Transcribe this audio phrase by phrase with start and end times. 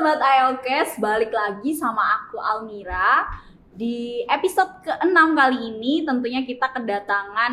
[0.00, 3.28] Sobat IOKes, balik lagi sama aku Almira.
[3.68, 7.52] Di episode ke-6 kali ini tentunya kita kedatangan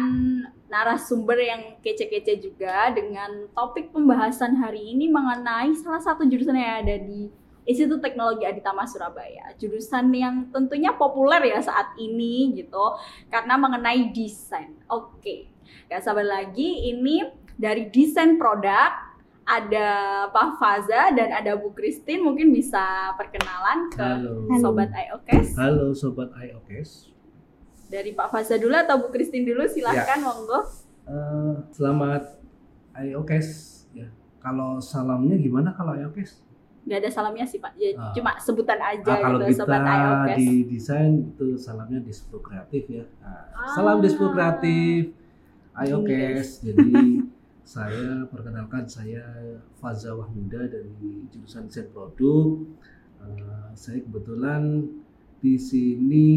[0.71, 6.95] narasumber yang kece-kece juga dengan topik pembahasan hari ini mengenai salah satu jurusan yang ada
[6.95, 7.27] di
[7.67, 9.51] Institut Teknologi Aditama Surabaya.
[9.59, 12.95] Jurusan yang tentunya populer ya saat ini gitu
[13.27, 14.71] karena mengenai desain.
[14.87, 15.51] Oke.
[15.91, 17.27] Gak sabar lagi ini
[17.59, 19.06] dari desain produk
[19.47, 19.87] ada
[20.27, 22.83] Pak Faza dan ada Bu Christine mungkin bisa
[23.15, 24.43] perkenalan ke Halo.
[24.59, 27.15] sobat IOKes Halo sobat IOKes.
[27.87, 30.59] dari Pak Faza dulu atau Bu Christine dulu silahkan monggo
[31.07, 32.35] Eh, selamat
[32.93, 33.47] IOKes
[33.93, 34.11] ya.
[34.37, 36.43] Kalau salamnya gimana kalau IOKes?
[36.83, 38.11] nggak ada salamnya sih Pak ya, Ah.
[38.11, 42.83] cuma sebutan aja Ah, kalau gitu kita sobat IOKes di desain itu salamnya Dispro Kreatif
[42.89, 43.03] ya.
[43.19, 43.71] Nah, Ah.
[43.71, 45.11] Salam Dispro Kreatif
[45.73, 46.63] IOKes.
[46.63, 46.91] Jadi
[47.67, 49.21] saya perkenalkan saya
[49.75, 50.95] Faza Wahminda dari
[51.27, 52.63] jurusan desain produk.
[53.19, 54.87] Eh, saya kebetulan
[55.37, 56.27] di sini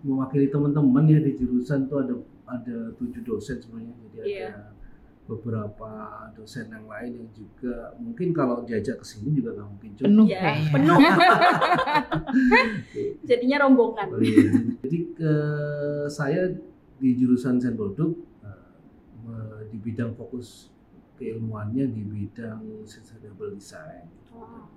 [0.00, 2.14] mewakili teman-teman ya di jurusan tuh ada
[2.48, 4.48] ada tujuh dosen sebenarnya jadi Iya.
[4.48, 4.64] ada
[5.28, 5.92] beberapa
[6.32, 10.06] dosen yang lain yang juga mungkin kalau diajak ke sini juga nggak mungkin cukup.
[10.08, 10.70] penuh ya kayaknya.
[10.78, 10.96] penuh
[13.28, 14.48] jadinya rombongan Oh, iya.
[14.80, 15.32] Jadi ke
[16.08, 16.40] saya
[16.96, 18.10] di jurusan desain produk
[19.28, 20.72] eh, di bidang fokus
[21.16, 24.06] keilmuannya di bidang sustainable design.
[24.30, 24.70] Wow,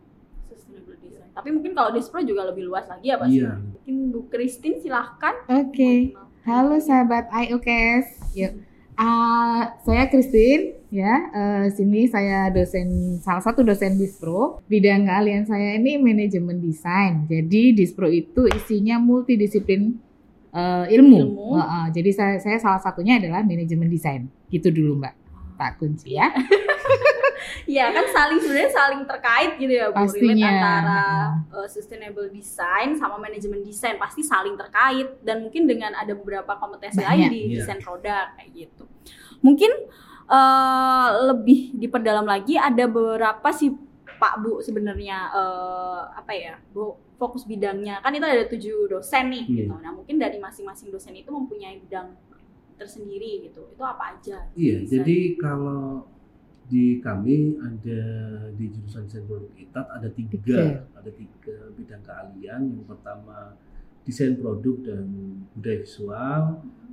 [0.48, 3.56] sustainable design tapi mungkin kalau Despro juga lebih luas lagi ya Pak Iya.
[3.56, 6.12] mungkin Bu Christine silahkan Oke,
[6.44, 8.36] halo sahabat IOKes.
[8.36, 8.54] Yuk,
[9.00, 10.78] Ah, saya Christine.
[10.92, 14.60] Ya, eh, sini saya dosen salah satu dosen Dispro.
[14.68, 17.24] Bidang keahlian saya ini manajemen desain.
[17.26, 19.98] Jadi Dispro itu isinya multidisiplin
[20.52, 21.18] eh, ilmu.
[21.22, 21.46] Ilmu.
[21.56, 24.28] Heeh, jadi saya saya salah satunya adalah manajemen desain.
[24.48, 25.14] Gitu dulu Mbak.
[25.56, 26.28] Tak kunci ya.
[27.62, 30.50] Iya kan saling sebenarnya saling terkait gitu ya Bu relate Pastinya.
[30.50, 31.02] antara
[31.52, 37.02] uh, sustainable design sama manajemen desain pasti saling terkait dan mungkin dengan ada beberapa kompetensi
[37.02, 37.10] Banyak.
[37.10, 37.56] lain di Iya.
[37.62, 38.84] desain produk kayak gitu.
[39.42, 39.72] Mungkin
[40.26, 43.74] uh, lebih diperdalam lagi ada beberapa sih
[44.18, 49.46] Pak Bu sebenarnya uh, apa ya Bu fokus bidangnya kan itu ada tujuh dosen nih
[49.46, 49.58] Iya.
[49.70, 49.76] gitu.
[49.78, 52.18] Nah mungkin dari masing-masing dosen itu mempunyai bidang
[52.76, 53.62] tersendiri gitu.
[53.70, 54.50] Itu apa aja?
[54.58, 56.10] Iya, Bisa jadi kalau
[56.66, 58.02] di kami ada
[58.58, 60.62] di jurusan desain produk ITAT ada tiga, Tiga.
[60.98, 62.62] ada tiga bidang keahlian.
[62.74, 63.54] Yang pertama
[64.02, 65.06] desain produk dan
[65.54, 66.42] budaya visual,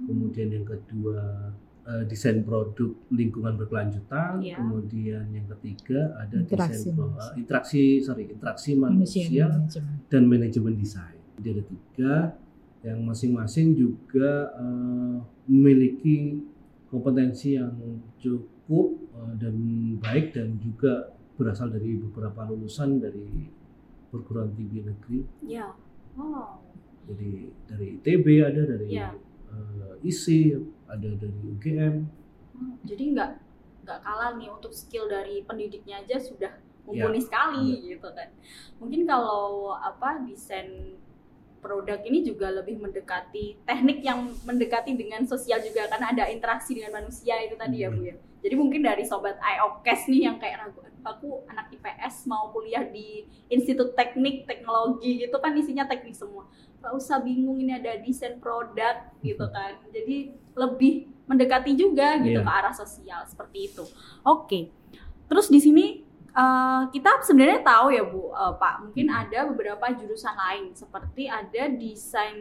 [0.05, 1.55] kemudian yang kedua
[1.88, 4.56] eh, desain produk lingkungan berkelanjutan, Iya.
[4.56, 7.25] kemudian yang ketiga ada Interaksi desain manusia.
[7.25, 9.97] eh, interaksi sorry interaksi manusia, manajemen.
[10.06, 11.16] dan manajemen desain.
[11.34, 12.15] Jadi ada tiga
[12.82, 15.16] yang masing-masing juga eh,
[15.49, 16.44] memiliki
[16.87, 17.72] kompetensi yang
[18.16, 19.55] cukup eh, dan
[19.99, 23.49] baik dan juga berasal dari beberapa lulusan dari
[24.09, 25.20] perguruan tinggi negeri.
[25.43, 25.72] Ya.
[26.15, 26.60] Wow.
[27.06, 27.32] Jadi
[27.65, 29.15] dari ITB ada dari Iya.
[29.49, 30.53] eh, ISI,
[30.88, 31.94] ada dari UGM.
[32.56, 33.31] Hmm, jadi nggak
[33.84, 36.53] nggak kalah nih untuk skill dari pendidiknya aja sudah
[36.88, 38.32] Ya, mumpuni sekali gitu kan.
[38.81, 40.97] Mungkin kalau apa desain
[41.60, 47.03] produk ini juga lebih mendekati teknik yang mendekati dengan sosial juga karena ada interaksi dengan
[47.05, 48.16] manusia itu tadi ya bu ya.
[48.41, 52.87] Jadi mungkin dari sobat IOKes nih yang kayak ragu "Aduh, aku anak IPS mau kuliah
[52.88, 56.47] di Institut Teknik Teknologi gitu kan isinya teknik semua
[56.78, 60.16] nggak usah bingung ini ada desain produk gitu kan jadi
[60.53, 60.93] lebih
[61.25, 62.43] mendekati juga gitu Iya.
[62.43, 63.84] ke arah sosial seperti itu
[64.22, 64.61] oke
[65.25, 65.87] terus di sini
[66.31, 69.21] eh, kita sebenarnya tahu ya bu eh, pak mungkin Hmm.
[69.21, 72.38] ada beberapa jurusan lain seperti ada desain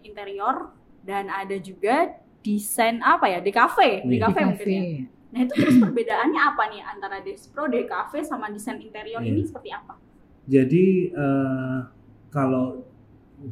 [0.00, 2.10] interior dan ada juga
[2.40, 4.02] desain apa ya DKV Iya.
[4.04, 5.14] DKV Di mungkin ya kafe.
[5.26, 9.30] nah itu terus perbedaannya apa nih antara Despro DKV sama desain interior Iya.
[9.30, 9.94] ini seperti apa
[10.44, 11.78] Jadi eh,
[12.28, 12.85] kalau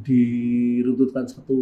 [0.01, 1.57] diruntutkan satu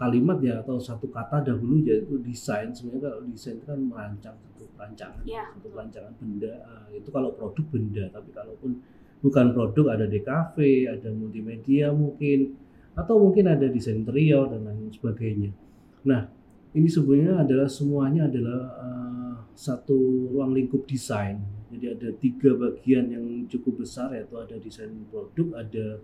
[0.00, 2.72] kalimat ya atau satu kata dahulu yaitu desain.
[2.72, 6.52] Sebenarnya kalau desain itu kan merancang satu perancangan Iya, satu perancangan benda.
[6.64, 8.80] Ah, itu kalau produk benda tapi kalaupun
[9.20, 10.56] bukan produk ada DKV
[10.88, 12.56] ada multimedia mungkin
[12.96, 15.52] atau mungkin ada desain interior dan lain sebagainya.
[16.08, 16.32] Nah
[16.72, 21.36] ini sebenarnya adalah semuanya adalah eh, satu ruang lingkup desain.
[21.70, 26.00] Jadi ada tiga bagian yang cukup besar yaitu ada desain produk ada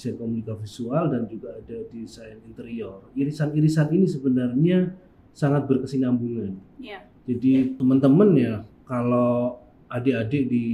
[0.00, 3.04] desain komunikasi visual dan juga ada desain interior.
[3.12, 4.96] Irisan-irisan ini sebenarnya
[5.36, 6.56] sangat berkesinambungan.
[6.80, 7.04] Iya.
[7.28, 9.60] Jadi teman-teman ya kalau
[9.92, 10.66] adik-adik di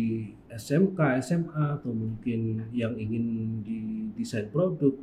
[0.46, 4.94] SMK, SMA atau mungkin yang ingin di desain produk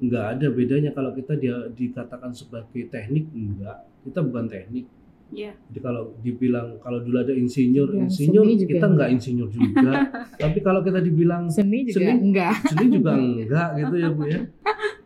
[0.00, 4.88] nggak ada bedanya kalau kita dia dikatakan sebagai teknik enggak kita bukan teknik
[5.30, 5.52] Iya.
[5.70, 9.08] Jadi kalau dibilang kalau dulu ada insinyur, Dibilang insinyur kita nggak enggak.
[9.14, 9.92] insinyur juga.
[10.42, 12.54] Tapi kalau kita dibilang Seni juga Seni- enggak.
[12.66, 14.40] seni juga enggak gitu ya bu ya.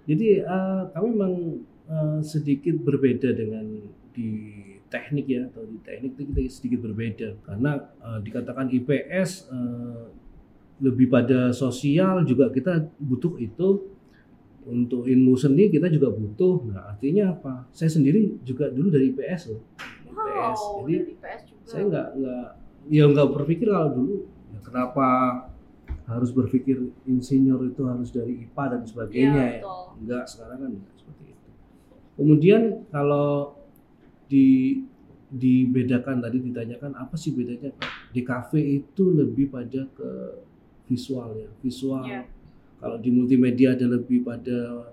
[0.05, 1.35] Jadi eh, kami memang
[1.85, 3.65] eh, sedikit berbeda dengan
[4.11, 4.31] di
[4.87, 10.05] teknik ya atau di teknik itu kita sedikit berbeda karena eh, dikatakan IPS eh,
[10.81, 13.93] lebih pada sosial juga kita butuh itu
[14.65, 16.65] untuk ilmu seni kita juga butuh.
[16.67, 17.69] Nah artinya apa?
[17.71, 19.61] Saya sendiri juga dulu dari IPS loh.
[20.17, 20.59] IPS.
[20.61, 21.65] Wow, Jadi dari PS juga.
[21.65, 22.47] saya nggak nggak
[22.87, 24.15] ya nggak berpikir kalau dulu
[24.49, 25.07] ya kenapa
[26.05, 29.85] harus berpikir insinyur itu harus dari IPA dan sebagainya Iya, ya betul.
[29.99, 31.49] enggak sekarang kan enggak seperti itu
[32.15, 33.57] kemudian kalau
[34.27, 34.47] di
[35.31, 37.73] dibedakan tadi ditanyakan apa sih bedanya
[38.11, 40.11] di kafe itu lebih pada ke
[40.85, 42.23] visual ya visual Iya.
[42.79, 44.93] kalau di multimedia ada lebih pada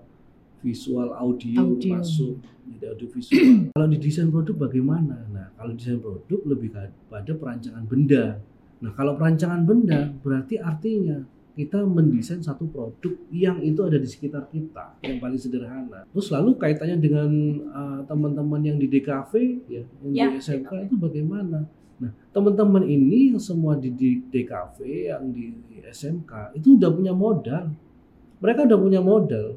[0.62, 1.92] visual audio, Audio.
[1.98, 3.42] masuk jadi audio visual.
[3.74, 5.16] Kalau di desain produk bagaimana?
[5.28, 6.70] Nah kalau desain produk lebih
[7.10, 8.38] pada perancangan benda.
[8.78, 14.48] Nah kalau perancangan benda berarti artinya kita mendesain satu produk yang itu ada di sekitar
[14.48, 16.08] kita yang paling sederhana.
[16.08, 17.30] Terus lalu kaitannya dengan
[17.68, 19.32] uh, teman-teman yang di DKV
[19.68, 20.86] ya yang Ya, di SMK DKV.
[20.88, 21.58] itu bagaimana?
[22.00, 24.78] Nah teman-teman ini yang semua di, di DKV
[25.12, 25.52] yang di
[25.84, 27.68] SMK itu udah punya modal.
[28.40, 29.54] Mereka udah punya modal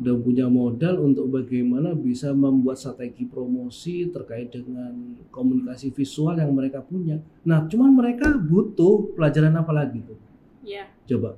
[0.00, 4.96] udah punya modal untuk bagaimana bisa membuat strategi promosi terkait dengan
[5.28, 7.20] komunikasi visual yang mereka punya.
[7.44, 10.16] Nah, cuman mereka butuh pelajaran apa lagi tuh?
[10.64, 10.88] Iya.
[11.04, 11.36] Coba.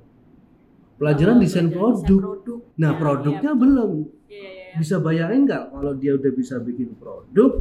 [0.95, 2.19] Pelajaran Oh, desain produk.
[2.19, 2.59] produk.
[2.79, 3.91] Nah, Ya, produknya iya, belum.
[3.91, 4.75] Iya, iya, iya.
[4.79, 7.51] Bisa bayangin nggak kalau dia udah bisa bikin produk,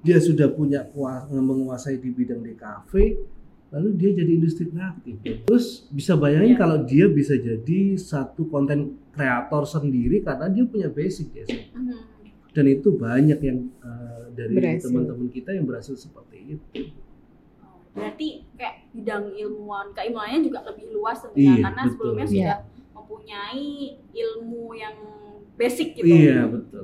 [0.00, 0.88] dia sudah punya
[1.28, 2.92] menguasai di bidang DKV,
[3.70, 5.20] lalu dia jadi industri kreatif.
[5.44, 6.60] Terus bisa bayangin Iya.
[6.64, 11.44] kalau dia bisa jadi satu konten kreator sendiri karena dia punya basic ya.
[11.46, 11.98] Mhm.
[12.50, 16.90] Dan itu banyak yang uh, dari teman-teman kita yang berhasil seperti itu.
[17.62, 21.92] Oh, Berarti kayak bidang ilmuwan keilmuannya juga lebih luas tentunya Iya, karena betul.
[21.94, 22.34] sebelumnya Iya.
[22.34, 22.58] sudah
[22.90, 23.70] mempunyai
[24.10, 24.96] ilmu yang
[25.54, 26.10] basic gitu.
[26.10, 26.82] Iya, betul.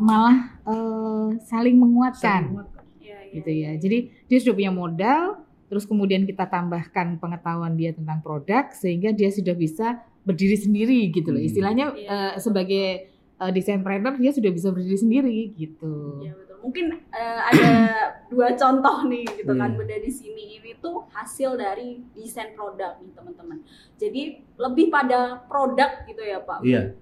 [0.00, 2.64] Malah eh, saling menguatkan.
[3.00, 3.34] Iya, iya.
[3.36, 3.70] gitu ya.
[3.76, 3.98] Jadi
[4.28, 9.52] dia sudah punya modal, terus kemudian kita tambahkan pengetahuan dia tentang produk sehingga dia sudah
[9.52, 11.38] bisa berdiri sendiri gitu loh.
[11.38, 11.46] Hmm.
[11.46, 12.42] Istilahnya Iya, eh, betul.
[12.42, 12.86] sebagai
[13.34, 16.20] eh, desain planner dia sudah bisa berdiri sendiri gitu.
[16.20, 16.56] Iya betul.
[16.60, 17.70] Mungkin eh, ada
[18.32, 19.78] dua contoh nih gitu kan Iya.
[19.78, 23.58] beda di sini ini tuh hasil dari desain produk nih teman-teman.
[23.94, 24.22] Jadi
[24.56, 26.60] lebih pada produk gitu ya Pak.
[26.62, 26.96] Iya,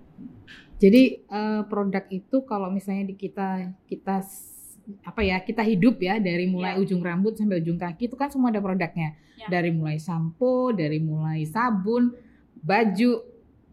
[0.77, 3.49] Jadi eh, produk itu kalau misalnya di kita
[3.87, 4.19] kita
[5.07, 6.83] apa ya kita hidup ya dari mulai Ya.
[6.83, 9.15] ujung rambut sampai ujung kaki itu kan semua ada produknya.
[9.39, 9.47] Ya.
[9.49, 12.11] Dari mulai sampo, dari mulai sabun,
[12.62, 13.11] baju,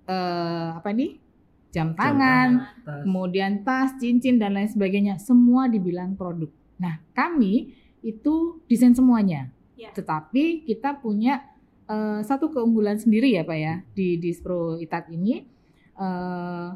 [0.09, 1.21] eh, apa nih
[1.69, 3.05] jam tangan, tas.
[3.05, 6.49] kemudian tas, cincin dan lain sebagainya, semua dibilang produk.
[6.81, 9.53] Nah, kami itu desain semuanya.
[9.77, 9.93] Ya.
[9.93, 11.45] Tetapi kita punya
[11.89, 15.41] eh, satu keunggulan sendiri ya, Pak ya, di Dispro Itat ini.
[15.97, 16.67] Eh,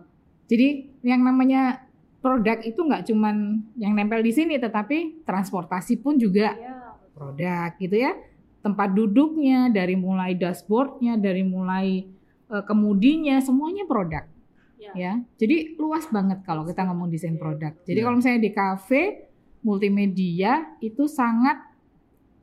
[0.49, 0.67] jadi
[1.05, 1.85] yang namanya
[2.17, 6.97] produk itu nggak cuman yang nempel di sini, tetapi transportasi pun juga Iya.
[7.13, 8.13] produk gitu ya.
[8.63, 12.07] Tempat duduknya, dari mulai dashboardnya, dari mulai
[12.49, 14.23] eh, kemudinya, semuanya produk
[14.79, 14.91] Iya.
[14.95, 15.13] ya.
[15.39, 17.71] Jadi luas banget kalau kita ngomong desain produk.
[17.83, 18.03] Jadi Ya.
[18.03, 19.01] kalau misalnya di kafe
[19.63, 21.59] multimedia itu sangat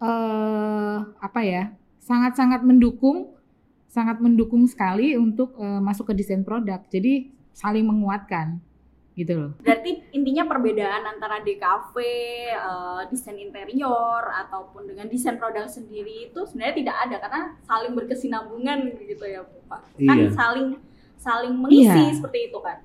[0.01, 1.73] eh apa ya?
[2.01, 3.37] Sangat-sangat mendukung
[3.91, 6.81] sangat mendukung sekali untuk eh, masuk ke desain produk.
[6.89, 8.63] Jadi saling menguatkan
[9.21, 9.53] gitu loh.
[9.61, 11.95] Berarti intinya perbedaan antara DKV,
[12.49, 18.79] eh, desain interior ataupun dengan desain produk sendiri itu sebenarnya tidak ada karena saling berkesinambungan
[18.99, 19.81] gitu ya Pak.
[19.99, 20.29] Kan Iya.
[20.33, 20.69] saling
[21.17, 22.17] saling mengisi Iya.
[22.17, 22.79] seperti itu kan.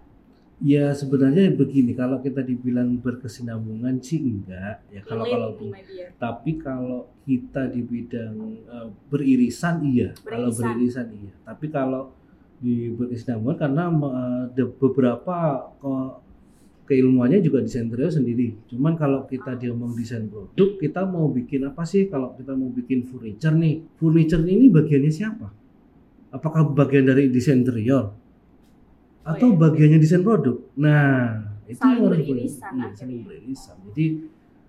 [0.58, 6.08] Ya sebenarnya begini, kalau kita dibilang berkesinambungan sih enggak ya kalau kalau media.
[6.16, 10.64] tapi kalau kita di bidang eh, beririsan iya, kalau Beririsan.
[10.72, 11.32] beririsan iya.
[11.44, 12.16] Tapi kalau
[12.56, 13.84] di berkesinambungan karena
[14.48, 15.38] ada beberapa
[16.86, 18.54] keilmuannya juga desain interior sendiri.
[18.70, 22.08] Cuman kalau kita diomong desain produk, kita mau bikin apa sih?
[22.08, 25.50] Kalau kita mau bikin furniture nih, furniture ini bagiannya siapa?
[26.30, 28.14] Apakah bagian dari desain interior?
[29.26, 29.58] Oh, Atau iya.
[29.58, 30.62] bagiannya desain produk?
[30.78, 31.02] Nah,
[31.66, 33.76] itu Saling yang harus beririsan iya, saling beririsan.
[33.90, 34.06] Jadi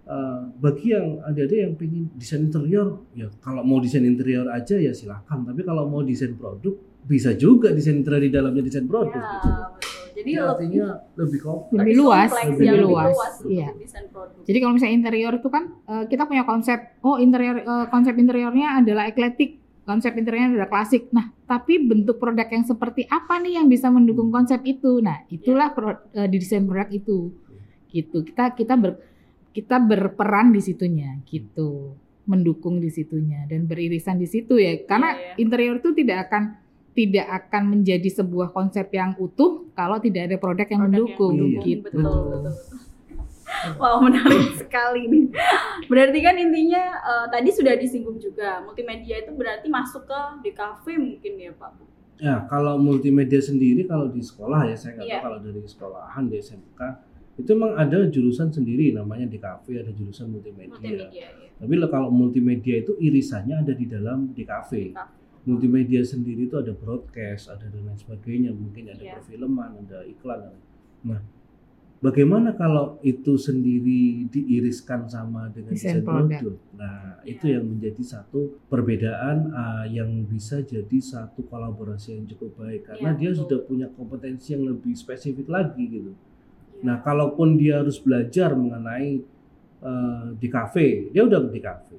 [0.09, 4.97] eh, bagi yang ada-ada yang pengen desain interior, ya kalau mau desain interior aja ya
[4.97, 5.45] silakan.
[5.45, 6.73] Tapi kalau mau desain produk,
[7.05, 9.21] bisa juga desain interior di dalamnya desain produk.
[9.21, 9.53] Ya, gitu.
[10.17, 11.77] Jadi Ya, lebih artinya lebih kompleks.
[11.79, 13.13] Lebih luas, kompleks, lebih lebih luas.
[13.13, 13.69] luas Iya.
[13.77, 14.41] desain produk.
[14.43, 18.69] Jadi kalau misalnya interior itu kan eh, kita punya konsep oh interior eh, konsep interiornya
[18.79, 19.51] adalah ekletik,
[19.83, 21.09] konsep interiornya adalah klasik.
[21.11, 24.99] Nah, tapi bentuk produk yang seperti apa nih yang bisa mendukung konsep itu?
[24.99, 27.37] Nah, itulah pro- eh, di desain produk itu.
[27.87, 28.17] Gitu.
[28.25, 28.99] Kita kita ber-
[29.53, 35.23] kita berperan di situnya gitu mendukung di situnya dan beririsan di situ ya karena Iya,
[35.23, 35.35] iya.
[35.39, 36.43] interior itu tidak akan
[36.97, 41.61] tidak akan menjadi sebuah konsep yang utuh kalau tidak ada produk yang Produk mendukung Iya,
[41.61, 42.55] gitu betul, betul, betul.
[43.79, 45.25] Wow menarik sekali nih.
[45.87, 51.33] Berarti kan intinya eh, tadi sudah disinggung juga multimedia itu berarti masuk ke DKV mungkin
[51.37, 51.71] ya Pak.
[52.17, 55.15] Ya, kalau multimedia sendiri kalau di sekolah ya saya nggak Iya.
[55.15, 56.81] tahu kalau dari sekolahan di SMK
[57.37, 60.73] itu memang ada jurusan sendiri namanya di kafe ada jurusan multimedia.
[60.73, 61.29] Multimedia ya.
[61.61, 64.97] Tapi kalau multimedia itu irisannya ada di dalam di kafe.
[65.47, 69.15] Multimedia sendiri itu ada broadcast, ada dan lain sebagainya, mungkin ada Iya.
[69.23, 70.59] perfilman, ada iklan.
[71.07, 71.23] Nah,
[72.03, 76.59] bagaimana kalau itu sendiri diiriskan sama dengan Desain produk.
[76.75, 77.31] Nah, Iya.
[77.31, 83.15] itu yang menjadi satu perbedaan uh, yang bisa jadi satu kolaborasi yang cukup baik karena
[83.15, 83.41] Iya, dia betul.
[83.47, 86.11] sudah punya kompetensi yang lebih spesifik lagi gitu.
[86.11, 86.83] Iya.
[86.83, 89.23] Nah, kalaupun dia harus belajar mengenai
[89.79, 91.97] uh, di kafe, dia udah di kafe.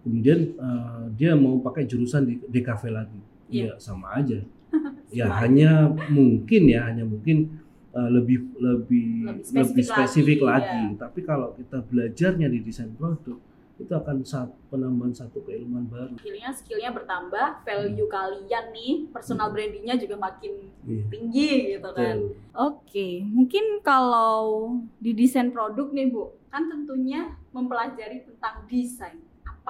[0.00, 3.74] Kemudian uh, dia mau pakai jurusan di, kafe lagi, Iya.
[3.74, 4.40] ya sama aja.
[5.12, 5.70] ya Sama hanya
[6.08, 7.60] mungkin ya, hanya mungkin
[7.92, 10.80] uh, lebih lebih Lebih lebih spesifik spesifik, lagi, lagi.
[10.88, 10.98] iya.
[10.98, 13.36] Tapi kalau kita belajarnya di desain produk,
[13.76, 16.12] itu akan satu penambahan satu keilmuan baru.
[16.16, 21.04] skillnya skillnya bertambah, value kalian nih personal brandingnya juga makin Iya.
[21.08, 22.16] tinggi gitu kan.
[22.52, 29.16] Oke, mungkin kalau di desain produk nih Bu, kan tentunya mempelajari tentang desain.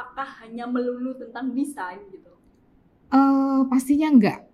[0.00, 2.32] Apakah hanya melulu tentang desain gitu?
[3.12, 4.48] Eh, pastinya enggak.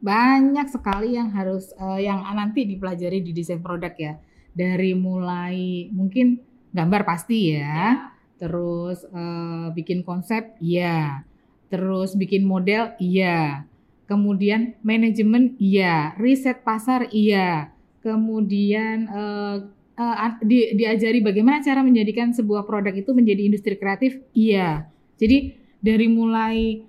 [0.00, 4.16] Banyak sekali yang harus eh, yang nanti dipelajari di desain produk ya.
[4.56, 6.40] Dari mulai mungkin
[6.72, 8.08] gambar pasti ya,
[8.40, 11.28] terus eh, bikin konsep iya,
[11.68, 13.68] terus bikin model iya,
[14.08, 19.56] kemudian manajemen iya, riset pasar iya, kemudian eh,
[19.98, 24.86] an- di- diajari bagaimana cara menjadikan sebuah produk itu menjadi industri kreatif iya.
[25.18, 26.82] Jadi dari mulai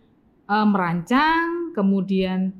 [0.45, 2.53] eh, merancang, kemudian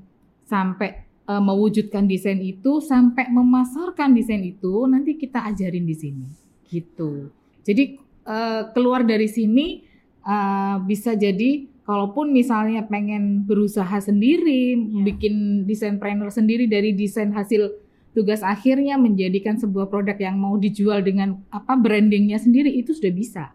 [0.50, 6.26] sampai eh, mewujudkan desain itu, sampai memasarkan desain itu, nanti kita ajarin di sini,
[6.70, 7.30] gitu.
[7.62, 9.86] Jadi eh, keluar dari sini
[10.26, 15.02] eh, bisa jadi, kalaupun misalnya pengen berusaha sendiri, Iya.
[15.06, 17.74] bikin desain planner sendiri dari desain hasil
[18.20, 23.46] tugas akhirnya menjadikan sebuah produk yang mau dijual dengan apa brandingnya sendiri itu sudah bisa.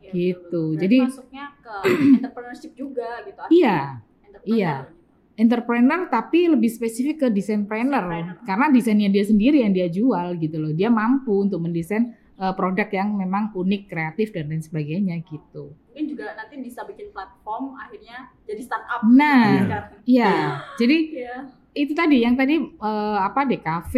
[0.00, 0.38] Ya, Gitu.
[0.38, 0.78] betul.
[0.78, 1.74] Jadi- masuknya ke
[2.16, 3.40] entrepreneurship juga gitu.
[3.52, 3.98] Iya.
[4.22, 4.74] Entrepreneur iya.
[4.80, 4.94] gitu.
[5.36, 8.46] entrepreneur tapi lebih spesifik ke desain planner Desain planner.
[8.48, 12.88] karena desainnya dia sendiri yang dia jual gitu loh dia mampu untuk mendesain uh, produk
[12.88, 18.32] yang memang unik kreatif dan lain sebagainya gitu Mungkin juga nanti bisa bikin platform akhirnya
[18.44, 19.04] jadi startup.
[19.04, 19.84] Nah, gitu sekarang.
[20.06, 20.32] Iya
[20.76, 21.36] jadi Iya.
[21.76, 23.92] Itu tadi yang tadi uh, apa DKV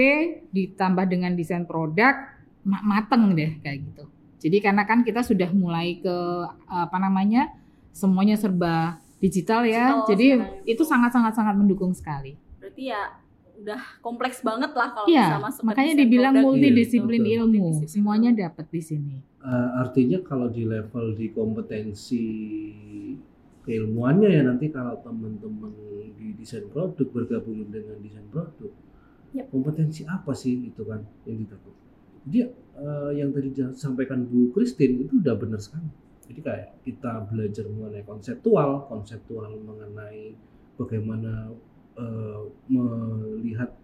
[0.51, 2.13] ditambah dengan desain produk
[2.61, 4.05] ma- mateng deh kayak gitu
[4.39, 6.17] jadi karena kan kita sudah mulai ke
[6.67, 7.55] apa namanya
[7.91, 10.63] semuanya serba digital ya Digital jadi sekarang.
[10.69, 13.03] itu sangat sangat sangat mendukung sekali Berarti ya
[13.57, 16.47] udah kompleks banget lah kalau Iya, bisa masuk makanya dibilang produk.
[16.47, 19.17] multidisiplin Iya, ilmu, Multidisiplin semuanya dapat di sini.
[19.39, 22.23] Uh, artinya kalau di level di kompetensi
[23.69, 25.69] keilmuannya ya nanti kalau teman-teman
[26.17, 28.73] di desain produk bergabung dengan desain produk
[29.37, 29.53] Yap.
[29.53, 31.77] kompetensi apa sih itu kan yang ditakut
[32.25, 32.49] jadi
[32.81, 35.93] uh, yang tadi disampaikan Bu Christine itu udah benar sekali
[36.33, 40.33] jadi kayak kita belajar mengenai konseptual konseptual mengenai
[40.81, 41.53] bagaimana
[42.01, 43.77] uh, melihat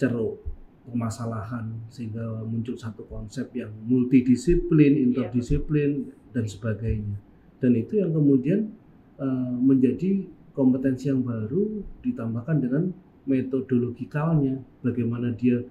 [0.00, 0.40] ceruk
[0.82, 7.18] permasalahan sehingga muncul satu konsep yang multidisiplin, interdisiplin dan sebagainya.
[7.62, 8.74] Dan itu yang kemudian
[9.18, 12.82] uh, menjadi kompetensi yang baru ditambahkan dengan
[13.24, 15.62] metodologikalnya, bagaimana dia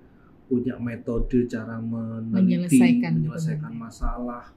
[0.49, 4.51] punya metode cara meneliti, Menyelesaikan menyelesaikan masalah,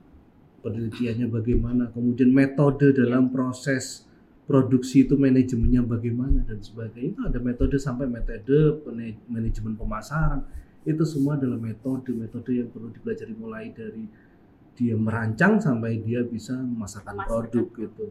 [0.64, 4.08] penelitiannya bagaimana, kemudian metode dalam proses
[4.44, 7.14] produksi itu manajemennya bagaimana dan sebagainya.
[7.14, 8.82] Itu ada metode sampai metode
[9.30, 10.42] manajemen pemasaran.
[10.84, 14.04] Itu semua adalah metode metode yang perlu dipelajari mulai dari
[14.74, 17.30] dia merancang sampai dia bisa memasarkan Memasarkan.
[17.30, 17.66] produk.
[17.78, 18.06] gitu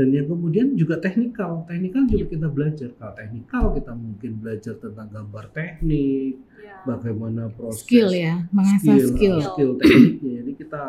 [0.00, 5.12] dan yang kemudian juga teknikal teknikal juga kita belajar kalau teknikal kita mungkin belajar tentang
[5.12, 6.76] gambar teknik Iya.
[6.86, 9.08] bagaimana proses Skill ya, mengasah skill.
[9.12, 10.32] skill, uh, skill tekniknya.
[10.44, 10.82] Jadi kita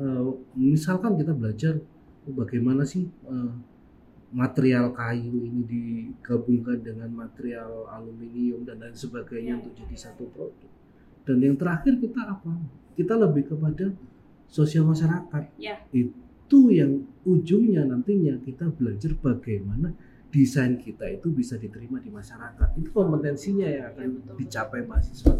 [0.00, 0.22] uh,
[0.56, 1.74] misalkan kita belajar
[2.28, 3.52] oh, bagaimana sih uh,
[4.32, 10.00] material kayu ini digabungkan dengan material aluminium dan lain sebagainya Ya, untuk ya, jadi ya,
[10.08, 10.70] satu produk.
[11.28, 12.52] Dan yang terakhir kita apa?
[12.96, 13.92] Kita lebih kepada
[14.48, 15.52] sosial masyarakat.
[15.60, 15.84] Ya.
[15.92, 16.16] Itu
[16.72, 19.94] yang ujungnya nantinya kita belajar bagaimana
[20.32, 22.68] desain kita itu bisa diterima di masyarakat.
[22.80, 24.36] Itu kompetensinya yang akan Ya, betul, betul.
[24.40, 25.32] dicapai mahasiswa.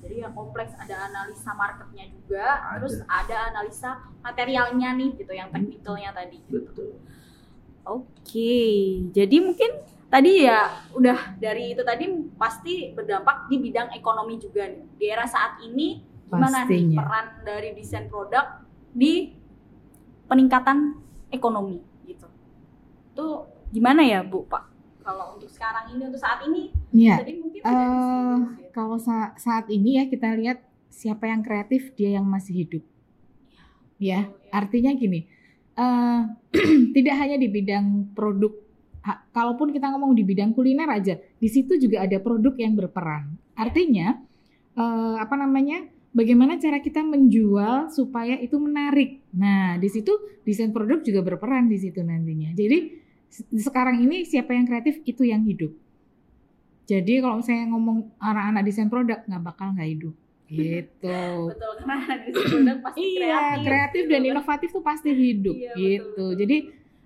[0.00, 2.72] Jadi ya kompleks ada analisa marketnya juga, Ada.
[2.80, 3.90] terus ada analisa
[4.24, 6.40] materialnya nih gitu yang teknikalnya tadi.
[6.48, 6.98] betul
[7.84, 8.60] Oke,
[9.10, 9.70] jadi mungkin
[10.12, 12.04] tadi ya udah dari itu tadi
[12.36, 14.84] pasti berdampak di bidang ekonomi juga nih.
[15.00, 18.62] Di era saat ini gimana nih peran dari desain produk
[18.92, 19.32] di
[20.30, 20.94] peningkatan
[21.28, 22.30] ekonomi gitu.
[23.10, 23.26] Itu
[23.68, 24.70] gimana ya Bu Pak?
[25.02, 27.18] Kalau untuk sekarang ini untuk saat ini Iya.
[27.18, 28.70] tadi mungkin sih.
[28.70, 32.84] kalau sa- saat ini ya kita lihat siapa yang kreatif dia yang masih hidup.
[33.98, 35.28] Ya, artinya gini,
[35.74, 36.20] eh,
[36.96, 38.54] tidak hanya di bidang produk.
[39.00, 43.32] ha- kalaupun kita ngomong di bidang kuliner aja, di situ juga ada produk yang berperan.
[43.54, 44.20] Artinya
[44.72, 45.88] eh, apa namanya?
[46.10, 49.22] Bagaimana cara kita menjual supaya itu menarik.
[49.30, 50.10] Nah, di situ
[50.42, 52.50] desain produk juga berperan di situ nantinya.
[52.50, 52.78] Jadi
[53.30, 55.70] se- sekarang ini siapa yang kreatif itu yang hidup.
[56.84, 60.14] Jadi kalau saya ngomong anak-anak desain produk nggak bakal nggak hidup.
[60.50, 61.22] Gitu.
[61.54, 61.94] Betul karena
[62.26, 66.02] desain produk pasti Iya, kreatif, kreatif gitu dan inovatif tuh pasti hidup Iya, gitu.
[66.10, 66.56] betul, Jadi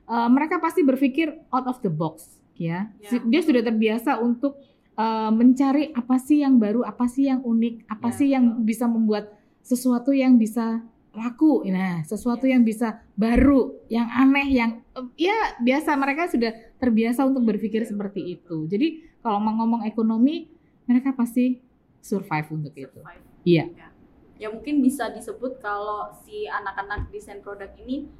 [0.04, 2.88] eh, mereka pasti berpikir out of the box, ya.
[3.04, 3.20] Ya.
[3.20, 4.56] Dia sudah terbiasa untuk
[4.94, 8.86] eh, mencari apa sih yang baru, apa sih yang unik, apa Ya, sih yang bisa
[8.86, 11.62] membuat sesuatu yang bisa laku.
[11.66, 12.58] Nah, sesuatu Ya.
[12.58, 17.90] yang bisa baru, yang aneh, yang eh, ya biasa mereka sudah terbiasa untuk berpikir Ya,
[17.90, 18.66] seperti itu.
[18.66, 20.50] Jadi kalau mau ngomong ekonomi,
[20.84, 21.62] mereka pasti
[21.98, 23.00] survive untuk itu.
[23.42, 23.64] Iya.
[23.72, 23.88] Ya.
[24.34, 28.10] Ya mungkin bisa disebut kalau si anak-anak desain produk ini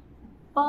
[0.49, 0.67] pe,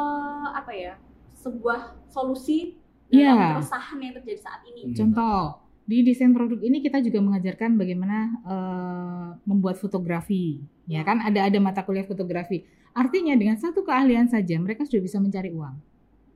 [0.52, 0.98] apa ya
[1.38, 2.74] sebuah solusi
[3.06, 3.48] dalam Iya.
[3.54, 4.90] keresahan yang terjadi saat ini.
[4.90, 4.94] Hmm.
[4.98, 5.38] Contoh,
[5.86, 11.22] di desain produk ini kita juga mengajarkan bagaimana eh, membuat fotografi, ya kan?
[11.22, 12.66] Ada ada mata kuliah fotografi.
[12.90, 15.76] Artinya dengan satu keahlian saja mereka sudah bisa mencari uang,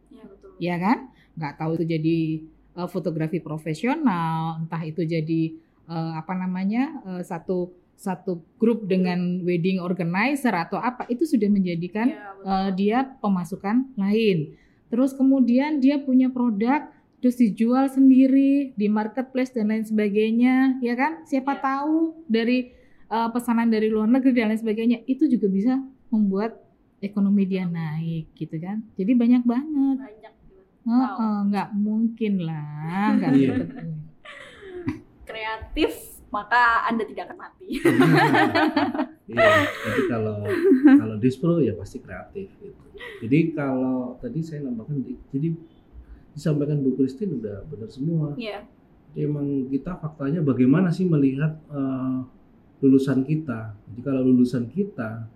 [0.09, 0.50] Ya betul.
[0.62, 0.99] ya kan?
[1.35, 2.19] Nggak tahu itu jadi
[2.78, 5.42] eh, fotografi profesional, entah itu jadi
[5.90, 12.08] eh, apa namanya eh, satu satu grup dengan wedding organizer atau apa itu sudah menjadikan
[12.08, 12.45] Ya, betul.
[12.49, 14.54] eh, dia pemasukan lain.
[14.91, 16.86] Terus kemudian dia punya produk
[17.21, 21.23] terus dijual sendiri di marketplace dan lain sebagainya, ya kan?
[21.23, 21.61] Siapa Ya.
[21.63, 22.73] tahu dari
[23.06, 25.75] eh, pesanan dari luar negeri dan lain sebagainya itu juga bisa
[26.09, 26.54] membuat
[26.99, 28.87] ekonomi dia naik gitu kan.
[28.95, 29.97] Jadi banyak banget.
[29.99, 30.61] banyak gitu.
[30.87, 33.49] Heeh, nggak mungkin lah, nggak Iya.
[33.50, 33.89] seperti itu.
[35.23, 35.93] kreatif
[36.28, 37.67] maka anda tidak akan mati.
[39.26, 40.43] Iya, jadi kalau
[40.83, 42.83] kalau dispro ya pasti kreatif gitu.
[43.23, 45.54] Jadi kalau tadi saya nambahkan, di- jadi
[46.32, 48.34] disampaikan Bu Christine udah benar semua.
[48.34, 48.64] Iya.
[49.10, 52.19] Jadi emang kita faktanya bagaimana sih melihat eh,
[52.80, 53.75] lulusan kita.
[53.90, 55.26] Jadi kalau lulusan kita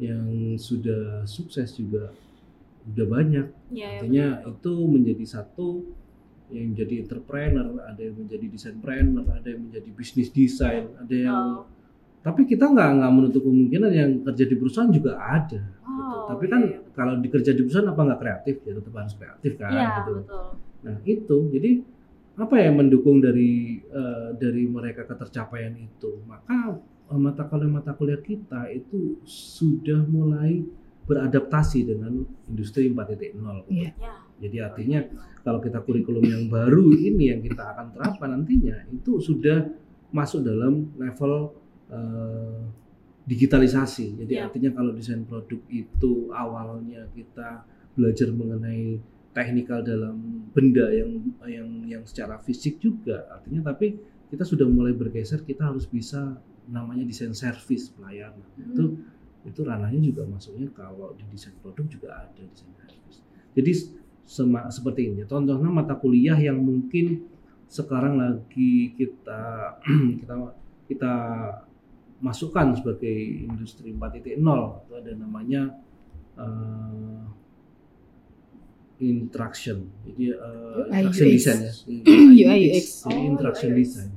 [0.00, 0.24] yang
[0.56, 2.08] sudah sukses juga
[2.88, 3.46] udah banyak.
[3.68, 4.54] Iya, ya, Artinya betul.
[4.56, 5.66] itu menjadi satu
[6.50, 11.68] yang jadi entrepreneur, ada yang menjadi desainpreneur, ada yang menjadi bisnis desain, ada yang Oh.
[12.20, 15.62] tapi kita nggak nggak menutup kemungkinan yang kerja di perusahaan juga ada.
[15.84, 16.92] Oh, Tapi iya, kan iya, betul.
[16.96, 19.70] kalau dikerja di perusahaan apa nggak kreatif ya tetap harus kreatif kan.
[19.70, 20.12] Iya, gitu.
[20.20, 20.44] betul.
[20.80, 21.70] Nah itu jadi
[22.40, 26.20] apa yang mendukung dari eh, dari mereka ketercapaian itu?
[26.24, 26.80] Maka
[27.10, 30.64] eh, mata kuliah mata kuliah kita itu sudah mulai
[31.04, 33.34] beradaptasi dengan industri 4.0.
[33.72, 33.90] Iya.
[33.98, 34.14] Ya.
[34.40, 35.00] Jadi artinya
[35.44, 39.68] kalau kita kurikulum yang baru ini yang kita akan terapkan nantinya itu sudah
[40.10, 41.54] masuk dalam level
[41.92, 42.60] eh,
[43.30, 44.18] digitalisasi.
[44.18, 44.50] Jadi Ya.
[44.50, 47.62] artinya kalau desain produk itu awalnya kita
[47.94, 48.98] belajar mengenai
[49.30, 50.18] teknikal dalam
[50.50, 53.94] benda yang yang yang secara fisik juga artinya tapi
[54.26, 56.34] kita sudah mulai bergeser kita harus bisa
[56.66, 58.98] namanya desain service pelayanan itu
[59.46, 63.22] itu ranahnya juga masuknya kalau di desain produk juga ada desain service
[63.54, 63.70] jadi
[64.26, 67.22] sema- seperti ini contohnya mata kuliah yang mungkin
[67.70, 69.78] sekarang lagi kita
[70.26, 70.34] kita
[70.90, 71.14] kita
[72.20, 75.62] masukkan sebagai industri 4.0 itu ada namanya
[76.36, 77.20] eh,
[79.00, 81.34] interaction jadi UI, interaction UX.
[81.34, 81.72] design ya
[82.44, 82.86] UI, UX.
[83.00, 83.78] jadi Oh, interaction UX.
[83.78, 84.10] design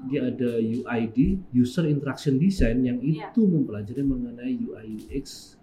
[0.00, 1.18] dia ada UID
[1.52, 3.28] user interaction design yang Iya.
[3.28, 5.54] itu mempelajari mengenai UI UX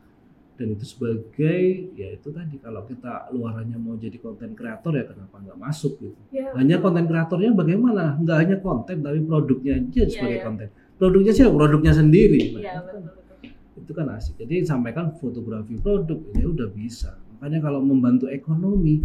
[0.56, 5.36] dan itu sebagai ya itu tadi kalau kita luarannya mau jadi konten kreator ya kenapa
[5.38, 10.08] nggak masuk gitu Ya, hanya konten kreatornya bagaimana nggak hanya konten tapi produknya aja Iya,
[10.10, 10.46] sebagai iya.
[10.46, 13.82] konten produknya siapa produknya sendiri Iya, itu kan- betul betul.
[13.82, 19.04] itu kan asik jadi sampaikan fotografi produk ya udah bisa makanya kalau membantu ekonomi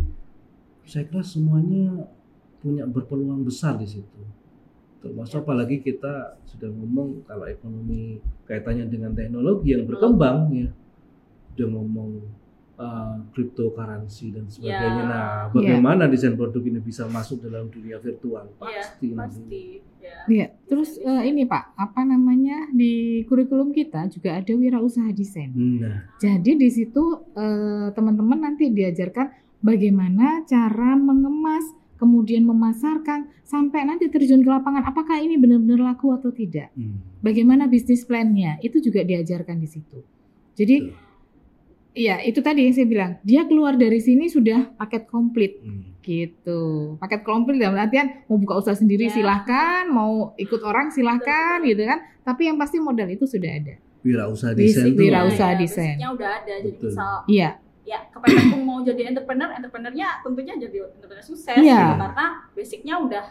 [0.87, 2.07] saya kira semuanya
[2.59, 4.21] punya berpeluang besar di situ
[5.01, 10.69] termasuk apalagi kita sudah ngomong kalau ekonomi kaitannya dengan teknologi yang berkembang ya
[11.57, 12.11] udah ngomong
[12.77, 15.03] uh, cryptocurrency dan sebagainya.
[15.03, 15.05] Ya.
[15.05, 18.49] Nah, bagaimana desain produk ini bisa masuk dalam dunia virtual?
[18.57, 19.17] Iya, Pasti nanti.
[19.19, 19.63] pasti.
[20.31, 20.47] Ya.
[20.47, 25.51] Iya, terus eh, ini Pak, apa namanya di kurikulum kita juga ada wirausaha desain.
[25.51, 27.03] Nah, Jadi di situ
[27.35, 29.27] eh, teman-teman nanti diajarkan
[29.59, 31.67] bagaimana cara mengemas,
[31.99, 34.87] kemudian memasarkan sampai nanti terjun ke lapangan.
[34.87, 36.71] Apakah ini benar-benar laku atau tidak?
[36.79, 38.57] hmm, Bagaimana bisnis plan-nya?
[38.63, 39.99] Itu juga diajarkan di situ.
[40.55, 40.77] Jadi.
[41.91, 43.13] Iya, itu tadi yang saya bilang.
[43.27, 45.90] Dia keluar dari sini sudah paket komplit Hmm.
[46.01, 46.97] Gitu.
[46.97, 49.13] Paket komplit dalam artian mau buka usaha sendiri Ya.
[49.13, 52.01] silahkan, mau ikut orang silahkan gitu kan.
[52.23, 53.75] Tapi yang pasti modal itu sudah ada.
[54.01, 55.53] Wirausaha desain wirausaha.
[55.53, 55.95] Ya, desain.
[55.95, 56.55] basicnya udah ada.
[56.57, 56.89] Jadi Betul.
[56.89, 57.51] misal Iya,
[57.83, 61.77] ya kepepet pun mau jadi entrepreneur, entrepreneurnya tentunya jadi entrepreneur sukses Iya.
[61.77, 63.25] gitu, karena basicnya udah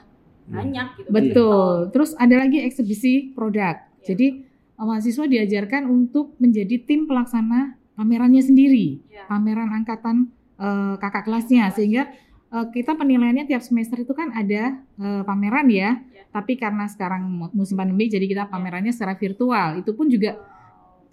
[0.46, 0.54] Hmm.
[0.56, 1.10] banyak gitu.
[1.10, 1.70] betul.
[1.90, 3.82] Terus ada lagi eksebisi produk.
[4.00, 4.06] Iya.
[4.06, 4.28] Jadi
[4.72, 9.26] eh, mahasiswa diajarkan untuk menjadi tim pelaksana pamerannya sendiri, Ya.
[9.26, 12.12] pameran angkatan eh, kakak kelasnya sehingga
[12.50, 15.98] eh, kita penilaiannya tiap semester itu kan ada eh, pameran ya.
[15.98, 16.24] Ya.
[16.30, 19.82] Tapi karena sekarang musim pandemi jadi kita pamerannya secara virtual.
[19.82, 20.38] Itu pun juga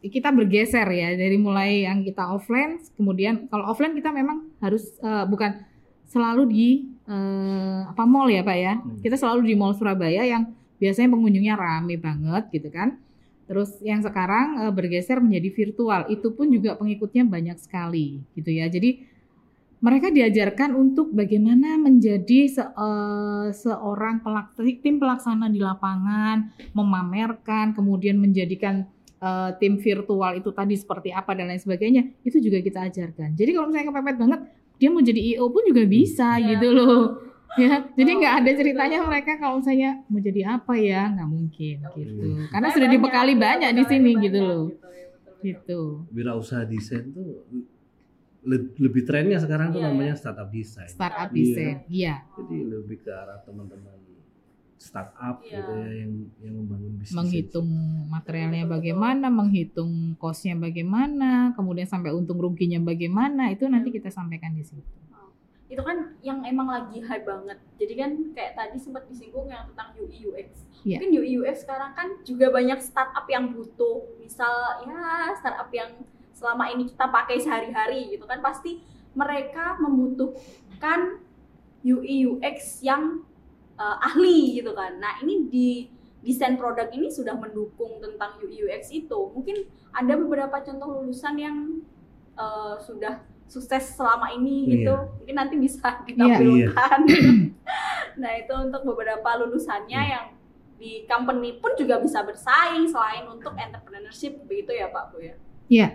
[0.06, 5.24] kita bergeser ya dari mulai yang kita offline kemudian kalau offline kita memang harus eh,
[5.26, 5.64] bukan
[6.06, 6.66] selalu di
[7.08, 8.74] eh, apa mall ya Pak ya.
[8.76, 9.00] Hmm.
[9.00, 13.00] Kita selalu di mall Surabaya yang biasanya pengunjungnya rame banget gitu kan.
[13.46, 18.66] Terus yang sekarang bergeser menjadi virtual, itu pun juga pengikutnya banyak sekali gitu ya.
[18.66, 19.06] Jadi
[19.86, 28.16] mereka diajarkan untuk bagaimana menjadi se- eh, seorang pelak- tim pelaksana di lapangan, memamerkan, kemudian
[28.16, 28.82] menjadikan
[29.16, 32.02] eh, tim virtual itu tadi seperti apa dan lain sebagainya.
[32.20, 33.32] Itu juga kita ajarkan.
[33.32, 34.40] Jadi kalau misalnya kepepet banget,
[34.76, 36.46] dia mau jadi IO pun juga bisa Iya.
[36.52, 37.00] gitu loh.
[37.56, 38.58] Ya, jadi Oh, nggak ada betul.
[38.60, 42.12] ceritanya mereka kalau saya mau jadi apa ya, nggak mungkin Nggak gitu.
[42.20, 42.44] mungkin.
[42.44, 44.62] Karena Banyak, sudah dibekali ya, banyak di bekali sini banyak gitu loh.
[44.66, 45.08] gitu, ya.
[45.40, 45.80] Gitu.
[46.12, 47.48] wirausaha desain tuh
[48.46, 50.18] le- lebih trennya sekarang tuh Iya, namanya iya.
[50.18, 50.88] startup design.
[50.88, 51.36] Startup Iya.
[51.36, 51.76] design.
[51.86, 52.14] Iya.
[52.32, 53.94] Jadi lebih ke arah teman-teman
[54.76, 55.58] startup Iya.
[55.58, 57.16] gitu ya yang yang membangun bisnis.
[57.16, 57.68] Menghitung
[58.06, 64.62] materialnya bagaimana, menghitung cost-nya bagaimana, kemudian sampai untung ruginya bagaimana, itu nanti kita sampaikan di
[64.62, 64.84] situ.
[65.66, 67.58] itu kan yang emang lagi hype banget.
[67.74, 70.62] Jadi kan kayak tadi sempat disinggung yang tentang UI UX.
[70.86, 71.02] Iya.
[71.02, 74.14] Mungkin UI UX sekarang kan juga banyak startup yang butuh.
[74.22, 74.54] Misal
[74.86, 74.94] ya
[75.34, 75.90] startup yang
[76.36, 78.84] selama ini kita pakai sehari-hari gitu kan pasti
[79.16, 81.24] mereka membutuhkan
[81.80, 83.24] UI UX yang
[83.80, 85.00] uh, ahli gitu kan.
[85.00, 85.68] Nah, ini di
[86.20, 89.32] desain produk ini sudah mendukung tentang UI UX itu.
[89.32, 89.64] Mungkin
[89.96, 91.56] ada beberapa contoh lulusan yang
[92.36, 94.92] uh, sudah sukses selama ini gitu.
[94.92, 95.08] Iya.
[95.22, 96.98] Mungkin nanti bisa ditampilkan.
[98.20, 100.12] nah, itu untuk beberapa lulusannya Hmm.
[100.12, 100.26] yang
[100.76, 105.34] di company pun juga bisa bersaing selain untuk entrepreneurship begitu ya Pak Bu ya.
[105.72, 105.88] Iya.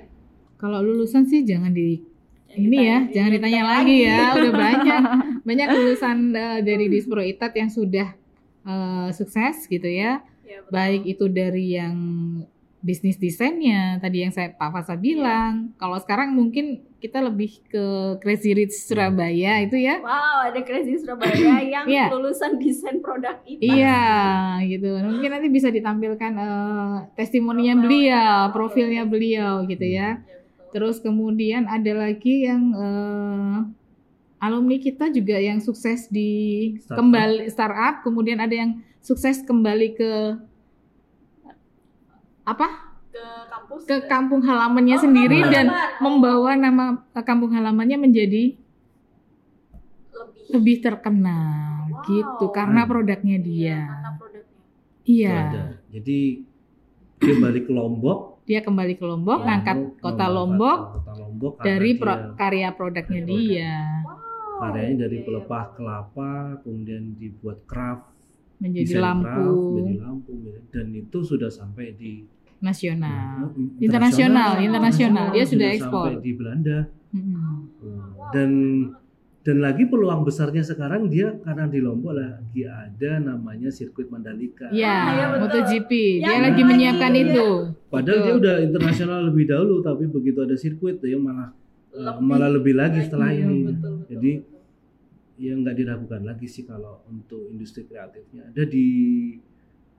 [0.61, 1.97] Kalau lulusan sih jangan di
[2.51, 4.19] ini ya, ditanya- jangan ditanya lagi ya.
[4.37, 5.01] Udah banyak
[5.41, 8.13] banyak lulusan eh, dari Dispro Itat yang sudah
[8.63, 10.21] eh, sukses gitu ya.
[10.43, 10.69] Ya, betul.
[10.69, 11.95] Baik itu dari yang
[12.79, 15.69] bisnis desainnya tadi yang saya Pak Fasa bilang.
[15.77, 17.85] Kalau sekarang mungkin kita lebih ke
[18.17, 20.01] Crazy Rich Surabaya itu ya.
[20.01, 22.09] Wow, ada Crazy Surabaya yang Iya.
[22.09, 23.61] lulusan desain produk itu.
[23.63, 24.01] Iya,
[24.65, 24.97] gitu.
[24.99, 30.19] Mungkin nanti bisa ditampilkan eh, testimoninya beliau, profilnya beliau gitu ya.
[30.19, 30.40] Ya.
[30.71, 33.57] Terus kemudian ada lagi yang eh,
[34.39, 36.31] alumni kita juga yang sukses di
[36.79, 36.97] Startup.
[36.97, 40.11] kembali startup, kemudian ada yang sukses kembali ke
[42.43, 42.67] apa?
[43.11, 45.99] ke kampus Ke kampung halamannya Oh, sendiri kampung dan halaman.
[45.99, 48.55] membawa nama eh, kampung halamannya menjadi
[50.09, 51.59] lebih lebih terkenal
[51.91, 52.07] Wow.
[52.07, 52.89] gitu karena Hmm.
[52.89, 53.79] produknya Iya, dia.
[53.83, 54.59] karena produknya.
[54.97, 55.35] Itu Iya.
[55.37, 55.63] ada.
[55.91, 56.19] Jadi
[57.19, 59.47] dia balik ke Lombok, Dia kembali ke Lombok, Iya.
[59.47, 64.59] ngangkat kota Lombok kota Lombok dari dia pro- karya produknya Karya dia Wow.
[64.61, 68.11] karyanya dari pelepah kelapa, kemudian dibuat craft,
[68.59, 70.31] menjadi desain lampu craft, menjadi lampu,
[70.67, 72.27] dan itu sudah sampai di
[72.59, 73.47] nasional.
[73.47, 75.25] Nah, Internasional, internasional.
[75.31, 76.05] Dia sudah ekspor.
[76.11, 76.77] sampai di Belanda.
[77.09, 77.55] Nah,
[78.29, 78.51] Dan
[79.41, 84.69] dan lagi peluang besarnya sekarang dia karena di Lombok lagi ada namanya sirkuit Mandalika.
[84.69, 85.41] Iya, Ah, iya, betul.
[85.41, 85.91] MotoGP.
[85.91, 87.21] Dia Yang lagi lagi, menyiapkan iya.
[87.23, 87.47] itu.
[87.87, 88.23] Padahal Betul.
[88.23, 91.49] dia udah internasional lebih dahulu, tapi begitu ada sirkuit dia malah
[91.89, 93.57] eh, Lebih malah lebih lagi setelah iya, ini.
[93.65, 94.59] betul, betul, Jadi betul.
[95.37, 98.45] ya nggak diragukan lagi sih kalau untuk industri kreatifnya.
[98.47, 98.87] Ada di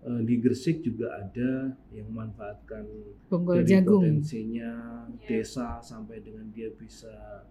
[0.00, 1.50] eh, di Gresik juga ada
[1.90, 2.84] yang memanfaatkan
[3.26, 4.02] Bonggol dari jagung.
[4.02, 4.70] potensinya
[5.12, 5.26] Iya.
[5.28, 7.42] desa sampai dengan dia bisa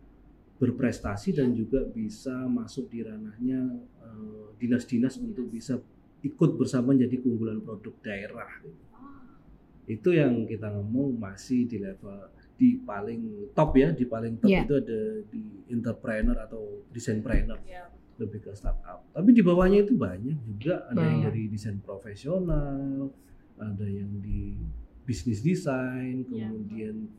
[0.61, 3.59] berprestasi dan juga bisa masuk di ranahnya
[3.97, 5.81] eh, dinas-dinas untuk bisa
[6.21, 8.51] ikut bersama jadi keunggulan produk daerah.
[8.93, 9.41] Ah,
[9.89, 14.61] Itu yang kita ngomong masih di level di paling top ya di paling top Iya.
[14.61, 14.99] itu ada
[15.33, 16.61] di entrepreneur atau
[16.93, 17.89] designpreneur Ya.
[18.21, 23.09] lebih ke startup tapi di bawahnya itu banyak juga ada yang dari desain profesional
[23.57, 24.53] ada yang di
[25.01, 26.53] bisnis design Iya.
[26.53, 27.09] kemudian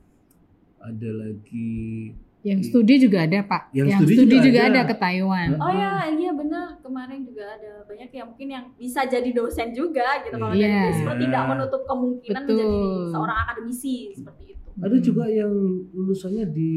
[0.79, 3.71] ada lagi Yang studi juga ada Pak.
[3.71, 4.71] Yang Yang, studi studi, juga juga, ada.
[4.75, 5.49] ada ke Taiwan.
[5.57, 6.67] Oh ya, iya benar.
[6.79, 10.67] Kemarin juga ada banyak yang mungkin yang bisa jadi dosen juga gitu kalau Iya.
[10.67, 13.07] dari Bispo tidak menutup kemungkinan menjadi Betul.
[13.09, 14.69] seorang akademisi seperti itu.
[14.75, 15.05] ada Hmm.
[15.05, 15.53] juga yang
[15.93, 16.73] lulusannya di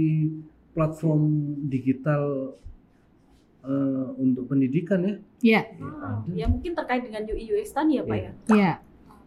[0.71, 1.23] platform
[1.65, 2.23] digital
[3.63, 6.29] eh, untuk pendidikan ya Iya, Ah, ada.
[6.31, 8.21] ya mungkin terkait dengan UI UX tadi ya Pak Iya.
[8.21, 8.31] ya.
[8.51, 8.73] iya.
[9.09, 9.17] Oh,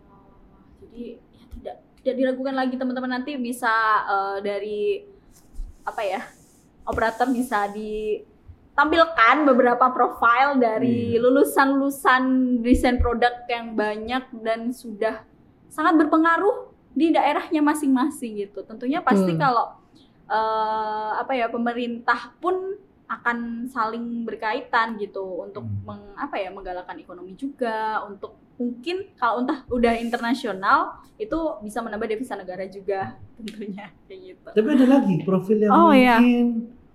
[0.79, 3.75] jadi ya tidak tidak diragukan lagi teman-teman nanti bisa
[4.07, 5.03] eh, dari
[5.89, 6.21] apa ya
[6.85, 11.21] operator bisa ditampilkan beberapa profil dari Iya.
[11.25, 12.23] lulusan-lulusan
[12.61, 15.25] desain produk yang banyak dan sudah
[15.69, 18.65] sangat berpengaruh di daerahnya masing-masing gitu.
[18.65, 19.41] Tentunya pasti Betul.
[19.41, 19.67] kalau
[20.29, 22.77] eh, apa ya pemerintah pun
[23.09, 25.81] akan saling berkaitan gitu untuk Hmm.
[25.83, 30.79] meng, apa ya menggalakkan ekonomi juga untuk mungkin kalau entah udah internasional
[31.17, 34.49] itu bisa menambah devisa negara juga tentunya kayak gitu.
[34.51, 36.19] tapi ada lagi profil yang Oh, iya.
[36.19, 36.47] mungkin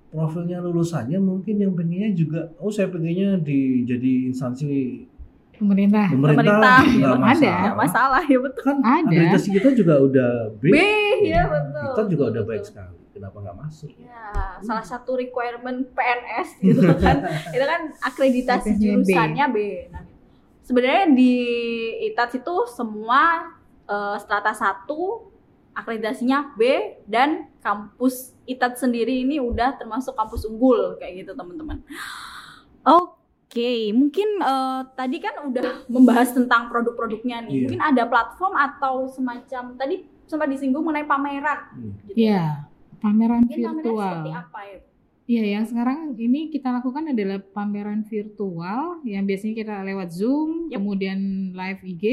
[0.08, 5.10] profilnya lulusannya mungkin yang pengennya juga oh saya pengennya di jadi instansi
[5.54, 6.10] Pemerintah.
[6.10, 7.22] pemerintah, Pemerintah, nggak ada.
[7.24, 7.72] masalah.
[7.76, 8.64] Masalah ya betul.
[8.64, 9.06] kan Ada.
[9.06, 10.78] akreditasi kita juga udah B, B
[11.24, 11.82] ya betul.
[11.88, 16.82] kita juga betul, udah baik sekali kenapa nggak masuk Ya, salah satu requirement PNS gitu
[16.98, 17.18] kan.
[17.54, 18.80] itu kan akreditasi B.
[18.82, 19.58] jurusannya B.
[19.88, 20.04] Nah,
[20.62, 21.34] sebenarnya di
[22.10, 23.54] ITATS itu semua
[23.86, 24.90] eh, strata 1
[25.74, 26.62] akreditasinya B
[27.06, 31.82] dan kampus ITATS sendiri ini udah termasuk kampus unggul kayak gitu teman-teman.
[32.84, 37.52] Oke, mungkin eh, tadi kan udah membahas tentang produk-produknya nih.
[37.54, 37.62] Iya.
[37.70, 39.96] Mungkin ada platform atau semacam tadi
[40.26, 41.60] sempat disinggung mengenai pameran.
[41.72, 41.94] Hmm.
[42.10, 42.28] Gitu.
[42.28, 42.66] Iya,
[43.04, 44.18] pameran Mungkin pameran virtual.
[44.32, 44.80] apa ya?
[45.24, 50.76] Iya, yang sekarang ini kita lakukan adalah pameran virtual yang biasanya kita lewat Zoom, Yep.
[50.76, 51.20] kemudian
[51.52, 52.06] live IG,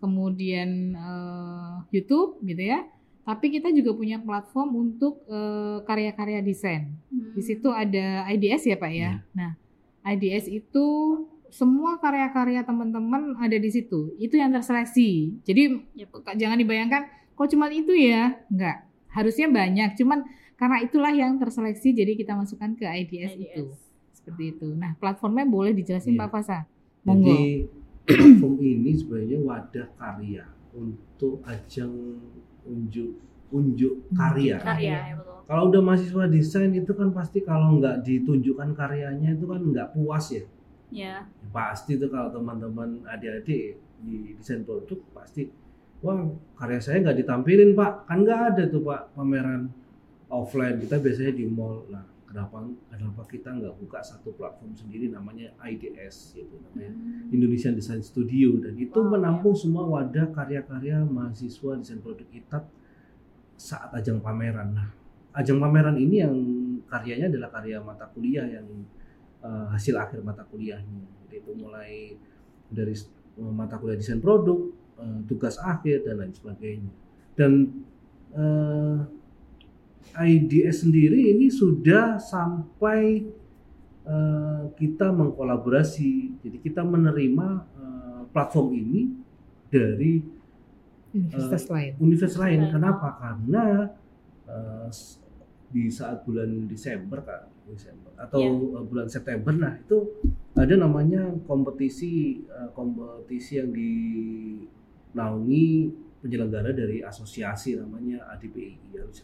[0.00, 2.84] kemudian eh, YouTube gitu ya.
[3.20, 6.96] Tapi kita juga punya platform untuk eh, karya-karya desain.
[7.08, 7.36] Hmm.
[7.36, 8.96] Di situ ada IDS ya Pak ya.
[8.96, 9.12] Iya.
[9.36, 9.52] Nah,
[10.06, 10.86] IDS itu
[11.50, 14.16] semua karya-karya teman-teman ada di situ.
[14.16, 15.44] Itu yang terseleksi.
[15.44, 16.24] Jadi Yep.
[16.36, 17.02] jangan dibayangkan
[17.36, 18.32] kok cuma itu ya.
[18.48, 18.88] Enggak.
[19.10, 19.98] Harusnya banyak.
[19.98, 20.22] Cuman
[20.54, 23.64] karena itulah yang terseleksi jadi kita masukkan ke IDS, itu.
[24.12, 24.68] Seperti itu.
[24.76, 26.20] Nah, platformnya boleh dijelasin Iya.
[26.26, 26.58] Pak Fasa.
[27.02, 27.32] Monggo.
[27.32, 27.64] Jadi
[28.04, 30.44] platform ini sebenarnya wadah karya
[30.76, 31.92] untuk ajang
[32.68, 33.16] unjuk
[33.50, 34.62] unjuk karya.
[34.62, 35.42] Karya ya betul.
[35.50, 40.30] Kalau udah mahasiswa desain itu kan pasti kalau nggak ditunjukkan karyanya itu kan nggak puas
[40.30, 40.44] ya.
[40.90, 41.14] Ya.
[41.50, 45.50] Pasti itu kalau teman-teman adik-adik di desain produk pasti
[46.00, 46.24] wah
[46.56, 48.08] karya saya nggak ditampilin pak.
[48.08, 49.72] Kan nggak ada tuh pak pameran
[50.30, 50.80] offline.
[50.80, 51.84] Kita biasanya di mall.
[51.92, 56.94] Nah kenapa kenapa kita nggak buka satu platform sendiri namanya IDS gitu namanya
[57.34, 58.54] Indonesian Design Studio.
[58.62, 62.64] Dan itu Wow, menampung semua wadah karya-karya mahasiswa desain produk ITAT
[63.58, 64.72] saat ajang pameran.
[64.72, 64.88] Nah,
[65.34, 66.34] ajang pameran ini yang
[66.86, 68.66] karyanya adalah karya mata kuliah yang
[69.42, 71.02] eh, hasil akhir mata kuliahnya.
[71.26, 72.14] Jadi itu mulai
[72.70, 76.92] dari eh, mata kuliah desain produk, eh, tugas akhir dan lain sebagainya.
[77.34, 77.52] Dan
[78.32, 78.98] eh,
[80.12, 83.24] IDS sendiri ini sudah sampai
[84.04, 86.12] eh, kita mengkolaborasi.
[86.40, 89.00] Jadi kita menerima eh, platform ini
[89.66, 90.20] dari
[91.10, 91.92] Universitas lain.
[91.98, 92.60] universitas lain.
[92.70, 93.18] Kenapa?
[93.18, 93.90] Karena
[94.86, 95.18] s-
[95.70, 98.50] di saat bulan Desember kan, Desember atau Iya.
[98.50, 100.10] eh, bulan September, nah itu
[100.54, 103.70] ada namanya kompetisi kompetisi yang
[105.12, 108.76] dinaungi penyelenggara dari asosiasi namanya ADPI,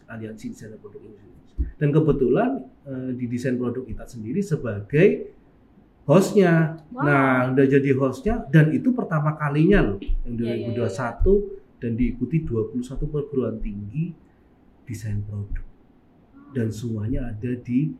[0.08, 1.36] Aliansi Desainer Produk Indonesia.
[1.76, 2.50] Dan kebetulan
[2.88, 5.36] eh, di desain produk kita sendiri sebagai
[6.08, 6.80] hostnya.
[6.92, 7.04] Wow.
[7.04, 12.36] Nah, udah jadi hostnya dan itu pertama kalinya loh yang Iya, iya, 2021 dan diikuti
[12.48, 12.80] 21
[13.12, 14.16] perguruan tinggi
[14.88, 15.64] desain produk.
[16.56, 17.92] Dan semuanya ada di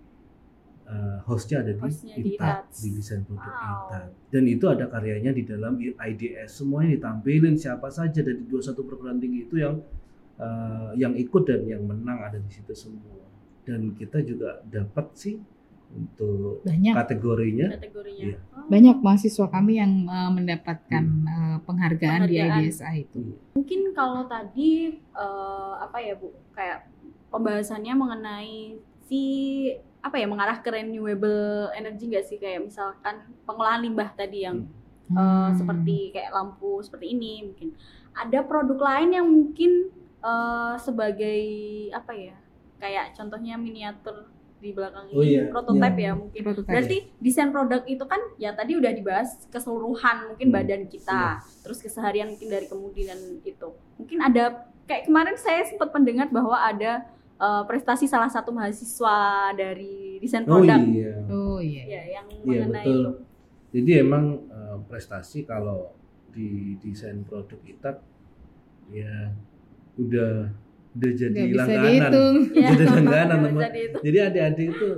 [0.87, 3.75] uh, hostnya ada di Hostnya di ITAT, di desain produk Wow.
[3.91, 4.09] ITAT.
[4.33, 6.51] Dan itu ada karyanya di dalam IDS.
[6.63, 9.83] Semuanya ditampilin siapa saja dari 21 perguruan tinggi itu yang
[10.39, 13.27] uh, yang ikut dan yang menang ada di situ semua.
[13.67, 15.37] Dan kita juga dapat sih
[15.87, 18.27] untuk Banyak kategorinya kategorinya.
[18.35, 18.39] Iya.
[18.59, 18.67] Oh.
[18.67, 22.67] banyak mahasiswa kami yang eh, mendapatkan eh, penghargaan, di Penghargaan.
[22.67, 23.39] IDSA itu.
[23.55, 26.91] Mungkin kalau tadi eh, apa ya Bu, kayak
[27.31, 29.23] pembahasannya mengenai si
[30.07, 34.63] apa ya mengarah ke renewable energy nggak sih kayak misalkan pengolahan limbah tadi yang
[35.11, 35.55] eh, Hmm.
[35.55, 37.75] seperti kayak lampu seperti ini mungkin
[38.15, 39.91] ada produk lain yang mungkin
[40.23, 41.43] eh, sebagai
[41.91, 42.37] apa ya?
[42.77, 46.11] Kayak contohnya miniatur di belakang Oh ini iya, prototipe iya.
[46.11, 46.41] ya mungkin.
[46.43, 46.73] Prototipe.
[46.73, 51.79] Berarti desain produk itu kan ya tadi udah dibahas keseluruhan mungkin Hmm, badan kita, terus
[51.81, 53.69] keseharian mungkin dari kemudian itu.
[54.01, 57.05] Mungkin ada kayak kemarin saya sempat mendengar bahwa ada
[57.37, 59.19] eh, prestasi salah satu mahasiswa
[59.53, 61.13] dari desain Oh produk iya.
[61.27, 61.83] Oh iya.
[61.85, 62.97] ya yang Iya mengenai betul.
[62.97, 63.11] itu.
[63.75, 65.93] Jadi emang eh, prestasi kalau
[66.31, 67.91] di desain produk kita
[68.87, 69.33] ya
[69.97, 70.53] udah
[70.93, 71.85] udah jadi bisa langganan.
[71.85, 72.37] dihitung.
[72.55, 73.53] Ya, Udah langganan, teman.
[73.53, 73.97] bisa.
[74.01, 74.89] Jadi adik-adik itu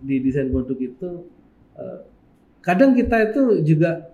[0.00, 1.10] di desain produk itu
[1.74, 1.98] eh,
[2.60, 4.12] kadang kita itu juga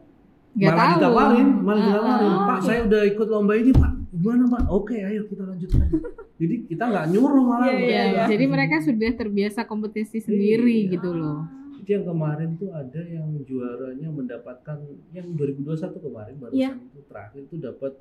[0.50, 0.94] Nggak malah tahu.
[0.96, 2.26] ditawarin, malah Ah, ditawarin.
[2.28, 2.66] ah, Pak, iya.
[2.66, 3.92] saya udah ikut lomba ini, Pak.
[4.10, 4.62] Gimana, Pak?
[4.68, 5.86] Oke, ayo kita lanjutkan.
[6.34, 7.66] Jadi kita nggak nyuruh malah.
[7.68, 8.24] Iya, Iya, iya, iya.
[8.26, 10.98] jadi mereka sudah terbiasa kompetisi sendiri Iya.
[10.98, 11.46] gitu loh.
[11.76, 14.78] Jadi yang kemarin tuh ada yang juaranya mendapatkan
[15.10, 16.70] yang 2021 kemarin barusan Iya.
[16.76, 17.92] itu terakhir tuh dapat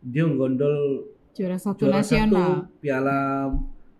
[0.00, 0.76] dia menggondol
[1.30, 2.66] Juara satu juara nasional.
[2.66, 3.18] satu Piala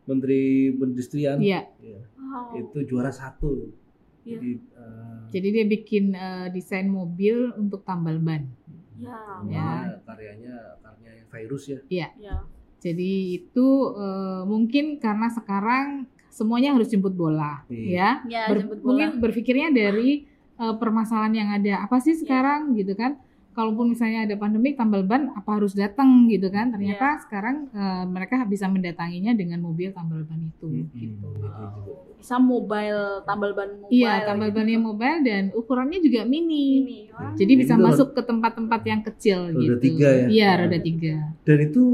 [0.05, 0.42] Menteri
[0.73, 1.37] Perindustrian.
[1.38, 1.68] Iya.
[1.79, 2.01] Iya.
[2.16, 2.57] Wow.
[2.59, 3.68] Itu juara satu.
[4.23, 4.38] Iya.
[4.38, 8.49] Jadi eh, Jadi dia bikin eh, desain mobil untuk tambal ban.
[9.00, 11.78] Ya, namanya karyanya karyanya virus ya.
[11.88, 12.36] ya.
[12.80, 18.24] Jadi itu eh, mungkin karena sekarang semuanya harus jemput bola, Iya.
[18.24, 18.28] ya.
[18.28, 18.86] Ya, Ber- jemput bola.
[18.88, 20.24] mungkin berpikirnya dari
[20.60, 23.16] eh, permasalahan yang ada apa sih sekarang gitu kan?
[23.61, 26.73] Kalaupun misalnya ada pandemi tambal ban apa harus datang gitu kan?
[26.73, 31.29] Ternyata sekarang eh, mereka bisa mendatanginya dengan mobil tambal ban itu Hmm, gitu.
[31.29, 31.68] itu juga.
[32.16, 33.92] Bisa mobile tambal ban mobile.
[33.92, 36.64] Iya, tambal bannya mobile dan ukurannya juga mini.
[36.81, 36.99] ini.
[37.12, 37.37] Wah.
[37.37, 39.77] Jadi bisa Itu masuk ke tempat-tempat yang kecil roda gitu.
[39.79, 40.27] tiga ya?
[40.33, 41.14] Iya, roda tiga.
[41.44, 41.85] Dan itu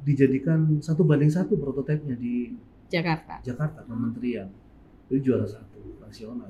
[0.00, 2.56] dijadikan satu banding satu prototipenya di
[2.88, 3.36] Jakarta.
[3.40, 4.48] Jakarta Kementerian.
[5.06, 6.48] Itu juara satu nasional.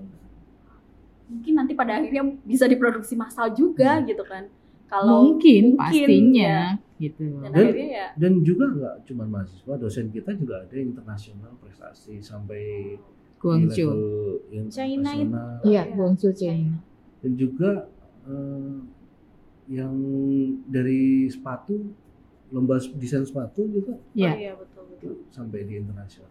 [1.25, 4.07] Mungkin nanti pada akhirnya bisa diproduksi massal juga Hmm.
[4.07, 4.47] gitu kan.
[4.87, 7.25] Kalau mungkin, mungkin, pastinya gitu.
[7.41, 11.53] Dan, Dan- akhirnya ya Dan juga nggak cuma mahasiswa, dosen kita juga ada yang internasional
[11.59, 12.95] prestasi sampai
[13.39, 14.39] Guangzhou.
[14.69, 15.35] China itu.
[15.65, 15.83] Iya, Iya.
[15.93, 16.79] Guangzhou China.
[17.19, 17.89] Dan juga
[18.23, 18.75] eh,
[19.69, 19.95] yang
[20.65, 21.91] dari sepatu
[22.49, 24.29] lomba desain sepatu juga Iya.
[24.29, 25.13] Oh, iya betul betul.
[25.29, 26.31] sampai di internasional.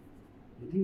[0.61, 0.81] Jadi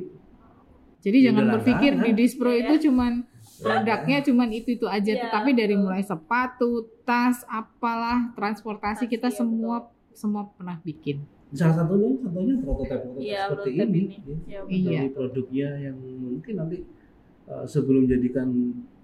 [0.98, 2.60] Jadi jangan berpikir di Dispro Iya.
[2.67, 3.24] itu cuman
[3.60, 5.84] produknya cuman itu-itu aja, Iya, tetapi dari betul.
[5.84, 6.70] mulai sepatu,
[7.02, 9.76] tas, apalah, transportasi Tas, kita iya, semua
[10.12, 11.22] semua pernah bikin.
[11.50, 14.36] salah satunya contohnya prototipe-prototipe Iya, seperti prototipe ini, ini.
[14.43, 14.52] ya.
[14.52, 14.76] Ya, betul.
[14.76, 15.00] Iya.
[15.00, 16.78] dari produknya yang mungkin nanti
[17.46, 18.48] uh, sebelum jadikan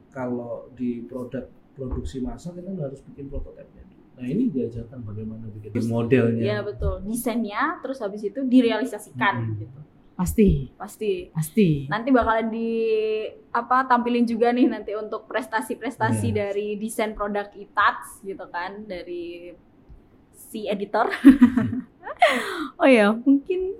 [0.09, 4.03] kalau di produk produksi massal kita harus bikin prototipenya dulu.
[4.13, 6.43] Nah ini diajarkan bagaimana bikin modelnya.
[6.43, 7.01] Iya betul.
[7.03, 9.55] Desainnya terus habis itu direalisasikan Hmm.
[9.57, 9.79] gitu.
[10.13, 11.33] Pasti, Pasti.
[11.33, 11.69] pasti.
[11.89, 12.69] Nanti bakalan di
[13.49, 16.37] apa tampilin juga nih nanti untuk prestasi-prestasi Iya.
[16.47, 19.49] dari desain produk Itats gitu kan dari
[20.31, 21.09] si editor.
[22.79, 23.73] oh ya, mungkin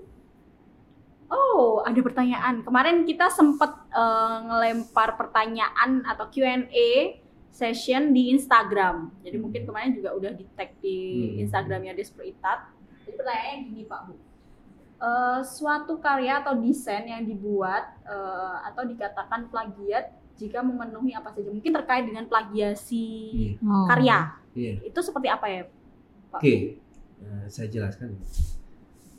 [1.26, 2.62] Oh, ada pertanyaan.
[2.62, 7.18] Kemarin kita sempat eh, ngelempar pertanyaan atau Q&A
[7.48, 9.10] session di Instagram.
[9.20, 9.42] Jadi Hmm.
[9.42, 10.98] mungkin kemarin juga udah di tag di
[11.32, 11.42] Hmm.
[11.42, 12.70] Instagramnya Despro Itat.
[13.00, 14.14] Jadi pertanyaannya gini Pak Bu.
[15.04, 21.52] Eh, suatu karya atau desain yang dibuat eh, atau dikatakan plagiat jika memenuhi apa saja
[21.52, 23.52] mungkin terkait dengan plagiasi Iya.
[23.60, 23.84] Oh.
[23.84, 24.18] karya
[24.56, 24.74] Iya.
[24.82, 25.62] itu seperti apa ya
[26.32, 26.80] Oke,
[27.20, 28.16] Nah, saya jelaskan.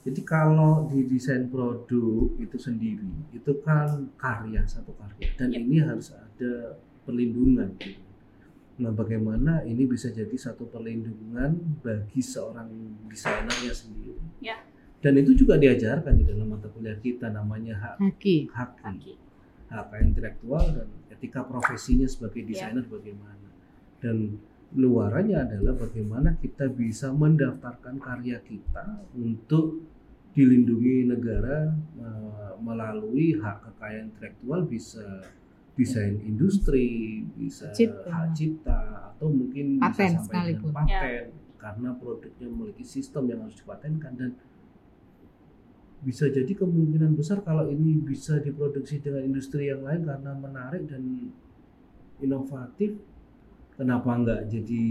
[0.02, 5.60] Jadi kalau di desain produk itu sendiri itu kan karya satu karya dan Yep.
[5.60, 7.78] ini harus ada perlindungan.
[7.78, 8.02] gitu.
[8.76, 12.68] Nah, bagaimana ini bisa jadi satu perlindungan bagi seorang
[13.08, 14.18] desainernya sendiri.
[14.42, 14.60] Ya.
[15.06, 18.50] Dan itu juga diajarkan di dalam mata kuliah kita namanya hak Haki.
[18.50, 19.14] hak kaki
[19.70, 23.46] hak intelektual dan etika profesinya sebagai desainer bagaimana
[24.02, 24.42] dan
[24.74, 29.86] luarannya adalah bagaimana kita bisa mendaftarkan karya kita untuk
[30.34, 31.70] dilindungi negara
[32.58, 35.22] melalui hak kekayaan intelektual bisa
[35.78, 38.10] desain industri bisa Cipta.
[38.10, 38.80] hak cipta
[39.14, 40.72] atau mungkin Paten bisa sampai sekalipun.
[40.74, 41.26] dengan paten
[41.62, 44.32] karena produknya memiliki sistem yang harus dipatenkan dan
[46.04, 51.32] bisa jadi kemungkinan besar kalau ini bisa diproduksi dengan industri yang lain karena menarik dan
[52.18, 52.96] inovatif
[53.74, 54.84] kenapa nggak jadi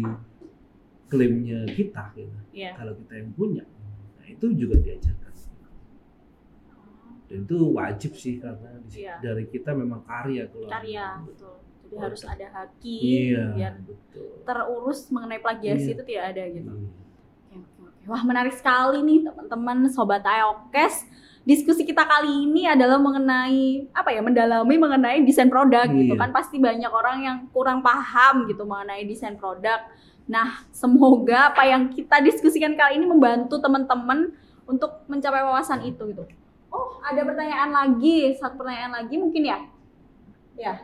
[1.07, 2.39] klaimnya kita gitu?
[2.53, 3.65] Ya kalau kita yang punya.
[4.19, 5.23] Nah itu juga diajarkan.
[7.25, 9.17] Dan itu wajib sih karena Iya.
[9.19, 11.57] dari kita memang karya keluar karya betul.
[11.85, 14.43] Jadi harus ada haki iya biar betul.
[14.43, 15.95] terurus mengenai plagiasi Iya.
[15.95, 16.73] itu tidak ada gitu.
[16.75, 16.91] Iya.
[18.05, 21.09] Wah menarik sekali nih teman-teman sobat Ayokes.
[21.45, 26.21] Diskusi kita kali ini adalah mengenai apa ya mendalami mengenai desain produk gitu Iya.
[26.21, 29.85] kan pasti banyak orang yang kurang paham gitu mengenai desain produk.
[30.25, 34.33] Nah semoga apa yang kita diskusikan kali ini membantu teman-teman
[34.65, 36.25] untuk mencapai wawasan itu gitu.
[36.73, 39.59] Oh, ada pertanyaan lagi, satu pertanyaan lagi mungkin ya?
[40.57, 40.75] Ya.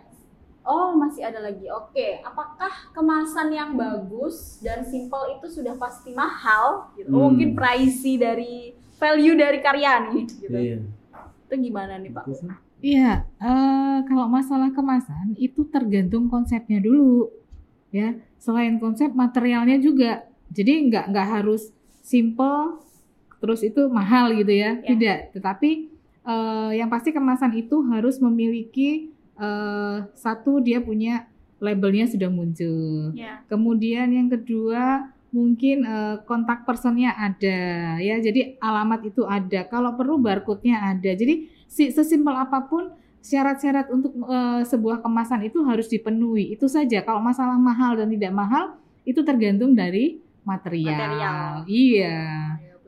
[0.61, 1.65] Oh, masih ada lagi.
[1.67, 6.93] Oke, apakah kemasan yang bagus dan simple itu sudah pasti mahal?
[6.95, 7.09] Gitu.
[7.09, 7.33] Oh, Hmm.
[7.33, 10.25] mungkin pricey dari value dari karya nih.
[10.29, 10.53] Gitu.
[10.53, 10.79] Iya.
[11.49, 12.25] Itu gimana nih Pak?
[12.81, 17.29] Iya, eh, kalau masalah kemasan itu tergantung konsepnya dulu,
[17.91, 18.17] ya.
[18.37, 22.81] Selain konsep materialnya juga, jadi nggak nggak harus simple
[23.37, 24.87] terus itu mahal gitu ya, Ya.
[24.87, 25.19] tidak.
[25.33, 25.71] Tetapi
[26.21, 29.09] eh, yang pasti kemasan itu harus memiliki
[29.41, 31.27] eh, satu dia punya
[31.61, 33.13] labelnya sudah muncul.
[33.17, 33.45] Ya.
[33.49, 37.61] Kemudian yang kedua mungkin eh, kontak personnya ada
[38.01, 38.21] ya.
[38.21, 39.65] Jadi alamat itu ada.
[39.69, 41.11] Kalau perlu barcode-nya ada.
[41.13, 46.53] Jadi si sesimpel apa pun syarat-syarat untuk eh, sebuah kemasan itu harus dipenuhi.
[46.57, 47.05] Itu saja.
[47.05, 50.97] Kalau masalah mahal dan tidak mahal itu tergantung dari material.
[50.97, 51.49] Material.
[51.69, 52.19] Iya.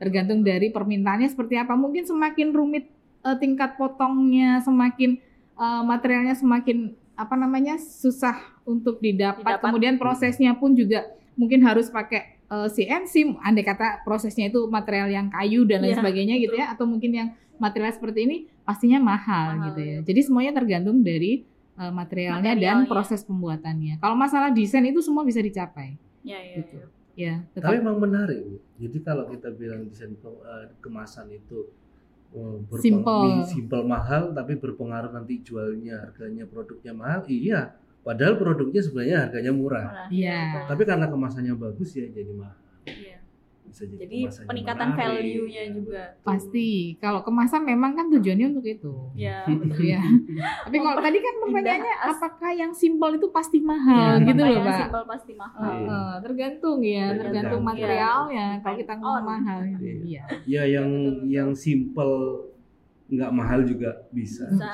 [0.00, 1.76] Tergantung dari permintaannya seperti apa.
[1.76, 2.88] Mungkin semakin rumit
[3.22, 5.20] eh, tingkat potongnya, semakin
[5.55, 8.34] eh, materialnya semakin apa namanya susah
[8.64, 9.42] untuk didapat.
[9.42, 9.62] Didapat.
[9.62, 13.38] Kemudian prosesnya pun juga mungkin harus pakai eh, CNC.
[13.38, 17.11] Andai kata prosesnya itu material yang kayu dan lain Iya, sebagainya gitu ya, atau mungkin
[17.11, 19.88] yang material seperti ini pastinya mahal, Mahal, gitu ya.
[19.88, 19.98] iya.
[20.03, 22.90] Jadi semuanya tergantung dari eh, materialnya, dan Materialnya.
[22.90, 23.94] proses pembuatannya.
[23.96, 25.96] Kalau masalah desain itu semua bisa dicapai.
[26.22, 26.76] Ya, ya, Gitu.
[26.76, 26.86] ya.
[27.12, 28.57] Ya, Tapi tetap emang menarik, Bu.
[28.78, 30.40] Jadi kalau kita bilang desain ke-
[30.80, 31.68] kemasan itu
[32.80, 33.44] Simple.
[33.44, 37.20] simple mahal, tapi berpengaruh nanti jualnya harganya produknya mahal.
[37.28, 39.86] Iya, padahal produknya sebenarnya harganya murah.
[39.92, 40.04] Mana?
[40.08, 40.40] Iya.
[40.56, 40.68] betul.
[40.72, 42.56] Tapi karena kemasannya bagus ya jadi mahal.
[42.88, 43.11] Iya.
[43.72, 46.02] Bisa jadi, Jadi peningkatan value-nya juga.
[46.20, 46.92] pasti.
[46.98, 48.92] Kalau kemasan memang kan tujuannya untuk itu.
[49.14, 49.48] Ya,
[49.80, 50.04] Iya.
[50.62, 54.76] Tapi kalau tadi kan pertanyaannya apakah yang simpel itu pasti mahal Iya, gitu loh, Pak.
[54.78, 55.72] simple pasti mahal.
[55.72, 55.88] Iya.
[55.88, 57.24] Eh, tergantung ya, Tergantung.
[57.24, 57.68] tergantung Iya.
[57.72, 58.46] materialnya.
[58.60, 59.24] Kalau kita ngomong On.
[59.26, 59.92] mahal, Iya.
[60.04, 60.22] iya.
[60.44, 60.88] Ya yang
[61.24, 62.44] yang simple
[63.08, 64.44] nggak mahal juga bisa.
[64.46, 64.68] Bisa.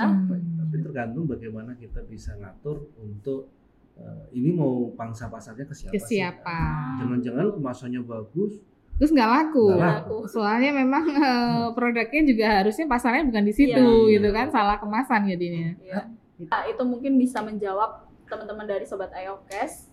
[0.59, 3.47] Tapi tergantung bagaimana kita bisa ngatur untuk
[3.95, 5.91] eh, ini mau pangsa pasarnya ke siapa?
[5.91, 6.59] Ke siapa?
[6.99, 8.63] Jangan-jangan kemasannya bagus,
[8.99, 9.67] Terus nggak laku.
[9.73, 10.17] Laku.
[10.27, 14.13] Soalnya memang eh, produknya juga harusnya pasarnya bukan di situ Iya.
[14.15, 15.71] gitu kan, salah kemasan jadinya.
[15.79, 16.01] Iya.
[16.41, 19.91] Nah, itu mungkin bisa menjawab teman-teman dari sobat IOKes.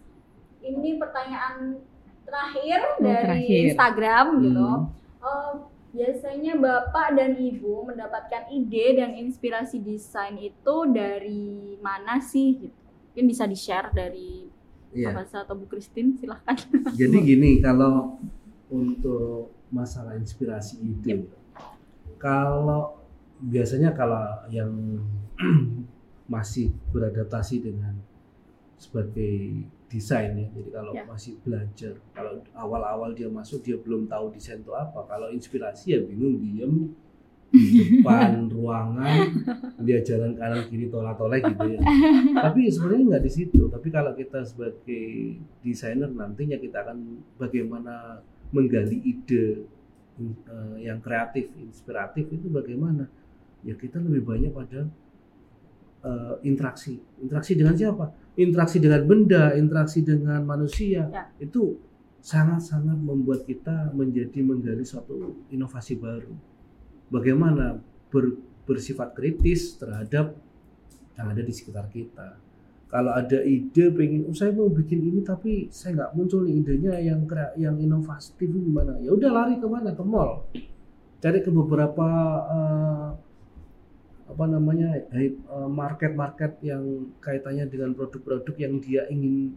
[0.60, 1.78] Ini pertanyaan
[2.22, 3.62] terakhir Oh, dari terakhir.
[3.72, 4.66] Instagram gitu.
[4.66, 4.86] Hmm.
[5.22, 5.52] Eh,
[5.96, 12.58] biasanya bapak dan ibu mendapatkan ide dan inspirasi desain itu dari mana sih?
[12.60, 12.74] Gitu.
[13.08, 14.50] Mungkin bisa di share dari
[14.92, 15.12] Iya.
[15.12, 16.56] Pak Basa atau Bu Christine silahkan.
[16.92, 18.16] Jadi gini kalau
[18.68, 21.26] untuk masalah inspirasi ide,
[22.18, 23.02] kalau
[23.38, 24.72] biasanya kalau yang
[26.26, 27.94] masih beradaptasi dengan
[28.76, 31.04] sebagai desain ya, jadi kalau Ya.
[31.06, 36.00] masih belajar, kalau awal-awal dia masuk dia belum tahu desain itu apa, kalau inspirasi ya
[36.02, 36.74] bingung diem
[37.54, 39.32] di depan ruangan
[39.80, 41.80] dia jalan kanan kiri tolak-tolak gitu ya.
[42.44, 43.62] Tapi sebenarnya nggak di situ.
[43.72, 46.98] Tapi kalau kita sebagai desainer nantinya kita akan
[47.40, 48.20] bagaimana
[48.56, 49.68] menggali ide
[50.24, 53.12] eh, yang kreatif inspiratif itu bagaimana?
[53.68, 54.88] Ya kita lebih banyak pada
[56.08, 57.04] eh, interaksi.
[57.20, 58.16] Interaksi dengan siapa?
[58.40, 61.12] Interaksi dengan benda interaksi dengan manusia.
[61.12, 61.28] Ya.
[61.44, 61.76] itu
[62.26, 66.34] sangat-sangat membuat kita menjadi menggali suatu inovasi baru.
[67.14, 67.78] Bagaimana
[68.10, 70.34] ber- bersifat kritis terhadap
[71.16, 72.42] yang ada di sekitar kita.
[72.86, 76.94] Kalau ada ide pengen, oh, saya mau bikin ini tapi saya nggak muncul nih idenya
[77.02, 77.26] yang
[77.58, 78.96] yang inovatif gimana?
[79.02, 79.92] Ya udah lari ke mana?
[79.92, 80.46] Ke mall.
[81.18, 82.08] Cari ke beberapa
[82.46, 83.08] eh,
[84.26, 85.34] apa namanya eh,
[85.66, 86.82] market-market yang
[87.18, 89.54] kaitannya dengan produk-produk yang dia ingin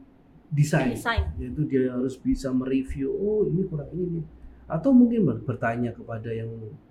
[0.48, 1.28] desain Desain.
[1.36, 4.20] yaitu dia harus bisa mereview oh ini kurang ini
[4.64, 6.48] atau mungkin ber- bertanya kepada yang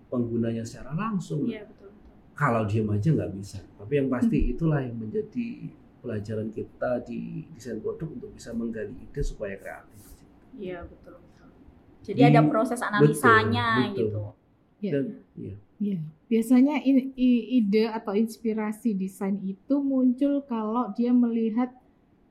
[0.10, 1.90] penggunanya secara langsung Iya betul.
[1.90, 2.34] betul.
[2.38, 7.78] kalau diam aja nggak bisa tapi yang pasti itulah yang menjadi pelajaran kita di desain
[7.78, 10.02] produk untuk bisa menggali ide supaya kreatif
[10.54, 11.18] Iya betul.
[11.18, 11.50] betul.
[12.04, 14.02] Jadi Di- ada proses analisanya betul, betul.
[14.02, 14.24] gitu.
[14.78, 14.92] Iya.
[14.92, 16.00] dan iya Iya.
[16.28, 21.70] Biasanya ide atau inspirasi desain itu muncul kalau dia melihat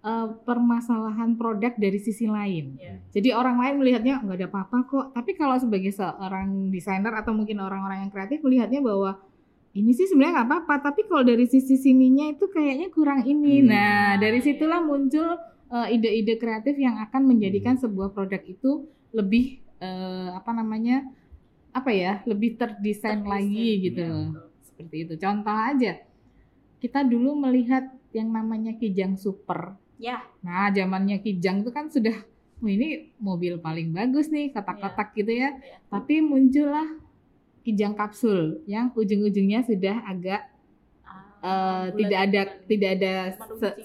[0.02, 2.74] eh, permasalahan produk dari sisi lain.
[2.74, 2.94] Iya.
[3.10, 5.06] Jadi orang lain melihatnya nggak ada apa-apa kok.
[5.14, 9.18] Tapi kalau sebagai seorang desainer atau mungkin orang-orang yang kreatif melihatnya bahwa
[9.76, 10.74] ini sih sebenarnya nggak apa-apa.
[10.90, 13.60] Tapi kalau dari sisi sininya itu kayaknya kurang ini.
[13.60, 13.68] Hmm.
[13.68, 15.36] Nah dari situlah muncul
[15.68, 21.04] eh, ide-ide kreatif yang akan menjadikan sebuah produk itu lebih eh, apa namanya
[21.76, 24.48] apa ya lebih terdesain Terdesain, lagi gitu betul.
[24.64, 25.14] Seperti itu.
[25.20, 25.92] Contoh aja
[26.80, 27.84] kita dulu melihat
[28.16, 29.76] yang namanya Kijang Super.
[30.00, 30.24] Ya.
[30.44, 32.16] Nah, zamannya Kijang itu kan sudah
[32.60, 35.52] "Wah, ini mobil paling bagus nih, kotak-kotak gitu ya.
[35.56, 35.76] Iya.
[35.92, 36.88] Tapi muncullah
[37.66, 40.54] kijang kapsul yang ujung-ujungnya sudah agak
[41.46, 43.14] Ah, eh, tidak ada tidak ada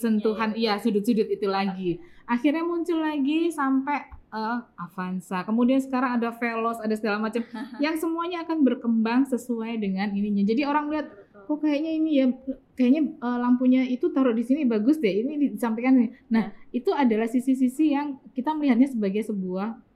[0.01, 0.57] sentuhan ya.
[0.57, 2.01] iya sudut-sudut itu lagi.
[2.25, 5.45] Akhirnya muncul lagi sampai eh, Avanza.
[5.45, 7.43] Kemudian sekarang ada Veloz, ada segala macam
[7.83, 10.41] yang semuanya akan berkembang sesuai dengan ininya.
[10.47, 11.07] Jadi orang lihat
[11.45, 12.25] kok kayaknya ini ya
[12.73, 15.11] kayaknya eh, lampunya itu taruh di sini bagus deh.
[15.11, 16.09] Ini disampaikan nih.
[16.33, 19.90] Nah, itu adalah sisi-sisi yang kita melihatnya sebagai sebuah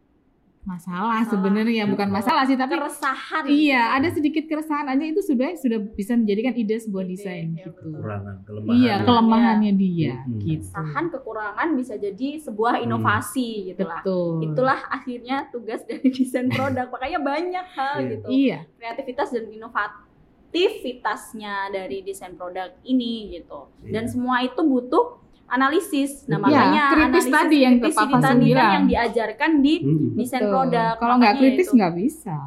[0.66, 2.18] masalah sebenarnya bukan Betul.
[2.18, 6.76] masalah sih tapi keresahan Iya, ada sedikit keresahan aja itu sudah sudah bisa menjadikan ide
[6.76, 7.70] sebuah Ide, desain ya gitu.
[7.86, 10.40] kekurangan kelemahan Iya, kelemahannya dia Hmm.
[10.40, 10.64] gitu.
[10.66, 12.84] keresahan kekurangan bisa jadi sebuah Hmm.
[12.84, 14.44] inovasi gitu lah Betul.
[14.44, 18.08] itulah akhirnya tugas dari desain produk makanya banyak hal Iya.
[18.12, 24.12] gitu Iya, kreativitas dan inovativitasnya dari desain produk ini gitu dan Iya.
[24.12, 28.70] semua itu butuh analisis nah Iya, makanya kritis analisis tadi yang kritis Fasun tadi kan
[28.72, 30.10] yang diajarkan di Mm-mm.
[30.16, 30.52] desain betul.
[30.52, 32.38] produk Kalau nggak kritis nggak bisa.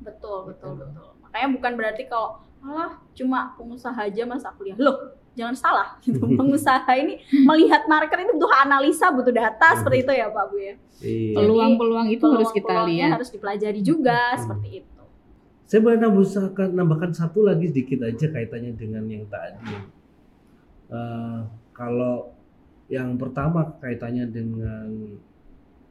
[0.00, 2.28] betul betul betul makanya bukan berarti kalau
[2.60, 4.96] alah cuma pengusaha aja masa kuliah loh
[5.32, 10.26] jangan salah gitu pengusaha ini melihat market itu butuh analisa butuh data seperti itu ya
[10.28, 11.38] pak bu ya Iya.
[11.38, 13.14] Peluang-peluang itu harus kita lihat.
[13.14, 14.40] harus dipelajari juga Hmm.
[14.40, 14.98] seperti itu
[15.62, 19.78] Saya boleh nambahkan, nambahkan satu lagi sedikit aja kaitannya dengan yang tadi.
[20.88, 21.38] Eh,
[21.70, 22.32] kalau
[22.88, 24.88] yang pertama kaitannya dengan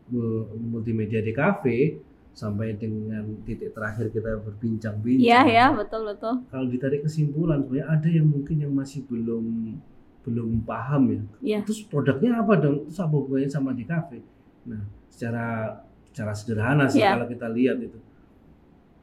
[0.07, 1.77] mu- multimedia di cafe
[2.33, 5.25] sampai dengan titik terakhir kita berbincang-bincang.
[5.25, 9.73] iya ya betul betul Kalau ditarik kesimpulan sebenarnya ada yang mungkin yang masih belum
[10.21, 11.21] belum paham ya.
[11.39, 11.59] Iya.
[11.63, 12.83] Terus produknya apa dong?
[12.85, 14.19] Terus apa hubungannya sama di cafe?
[14.67, 15.71] Nah, secara
[16.11, 17.15] secara sederhana sih Iya.
[17.15, 17.99] kalau kita lihat itu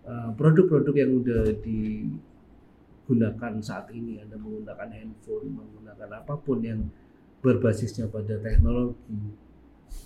[0.04, 6.84] Eh, produk-produk yang udah digunakan saat ini ada menggunakan handphone menggunakan apa pun yang
[7.44, 9.36] berbasisnya pada teknologi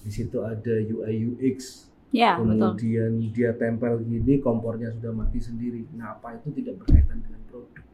[0.03, 5.86] di situ ada UI UX ya betul kemudian dia tempel gini kompornya sudah mati sendiri
[5.95, 7.84] nah apa itu tidak berkaitan dengan produk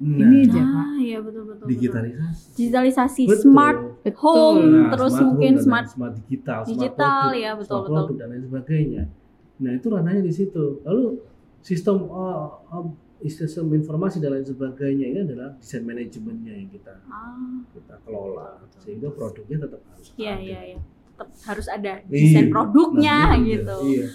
[0.00, 0.72] nah Ini aja, Pak.
[0.80, 1.76] ah iya betul betul betul.
[1.76, 3.42] digitalisasi digitalisasi Betul.
[3.44, 3.78] smart
[4.16, 7.68] home Nah, terus smart home mungkin dan smart smart digital, smart digital, produk, ya, betul,
[7.68, 7.96] smart betul.
[8.00, 9.02] produk dan lain sebagainya.
[9.60, 10.64] Nah itu ranahnya di situ.
[10.88, 11.04] Lalu
[11.60, 12.88] sistem uh, uh,
[13.26, 17.36] sistem informasi dan lain sebagainya ini adalah desain manajemennya yang kita ah
[17.70, 20.40] kita kelola sehingga produknya tetap harus iya ada.
[20.40, 20.78] iya iya
[21.12, 22.08] tetap harus ada Iya.
[22.08, 24.06] desain produknya Nah, iya, gitu Iya.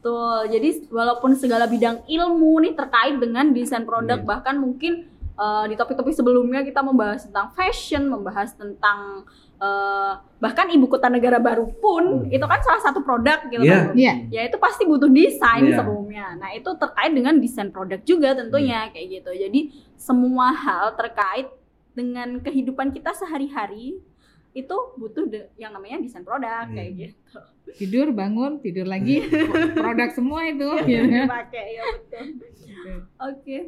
[0.00, 0.38] Betul.
[0.48, 4.24] Jadi walaupun segala bidang ilmu nih terkait dengan desain produk Iya.
[4.24, 5.04] bahkan mungkin
[5.36, 9.28] uh, di topik-topik sebelumnya kita membahas tentang fashion, membahas tentang
[9.60, 12.32] uh, bahkan ibu kota negara baru pun Hmm.
[12.32, 13.76] itu kan salah satu produk gitu Iya.
[13.78, 13.94] kan.
[13.94, 14.14] Iya.
[14.30, 15.76] Ya itu pasti butuh desain Iya.
[15.78, 16.26] sebelumnya.
[16.34, 18.90] Nah, itu terkait dengan desain produk juga tentunya Iya.
[18.90, 19.30] kayak gitu.
[19.38, 19.60] Jadi
[19.94, 21.46] semua hal terkait
[21.92, 24.00] dengan kehidupan kita sehari-hari
[24.50, 26.74] itu butuh de- yang namanya desain produk Iya.
[26.74, 27.38] kayak gitu.
[27.70, 29.22] Tidur, bangun, tidur lagi,
[29.78, 30.66] produk semua itu.
[30.82, 31.14] Iya, gitu.
[31.28, 32.24] dipakai ya betul.
[33.20, 33.58] Oke.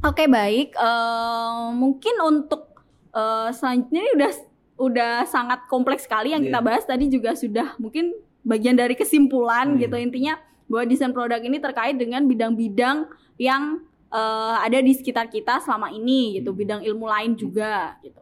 [0.00, 0.72] Oke baik.
[0.72, 2.74] Eh, mungkin untuk
[3.10, 4.32] eh, selanjutnya ini udah
[4.78, 6.66] udah sangat kompleks sekali yang kita Iya.
[6.66, 8.14] bahas tadi juga sudah mungkin
[8.46, 9.90] bagian dari kesimpulan Iya.
[9.90, 10.34] gitu intinya
[10.70, 16.40] bahwa desain produk ini terkait dengan bidang-bidang yang eh, ada di sekitar kita selama ini
[16.40, 16.58] gitu Hmm.
[16.58, 18.16] bidang ilmu lain juga gitu.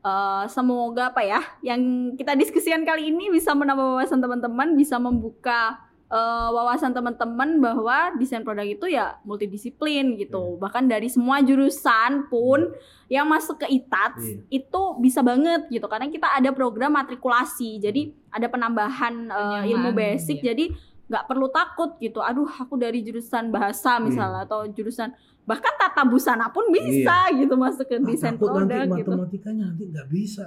[0.00, 1.80] Eh, semoga apa ya yang
[2.16, 5.76] kita diskusikan kali ini bisa menambah wawasan teman-teman bisa membuka
[6.08, 10.56] eh, wawasan teman-teman bahwa desain produk itu ya multidisiplin gitu.
[10.56, 12.72] Bahkan dari semua jurusan pun
[13.08, 14.64] yang masuk ke ITATS Iya.
[14.64, 17.76] itu bisa banget gitu karena kita ada program matrikulasi.
[17.78, 20.52] Jadi ada penambahan eh, ilmu basic iya.
[20.52, 20.72] jadi
[21.08, 22.20] nggak perlu takut gitu.
[22.20, 25.08] Aduh, aku dari jurusan bahasa misalnya atau jurusan
[25.48, 29.10] bahkan tata busana pun bisa gitu masuk ke Ah, desain takut nanti produk gitu.
[29.16, 30.44] matematikanya nanti nggak bisa.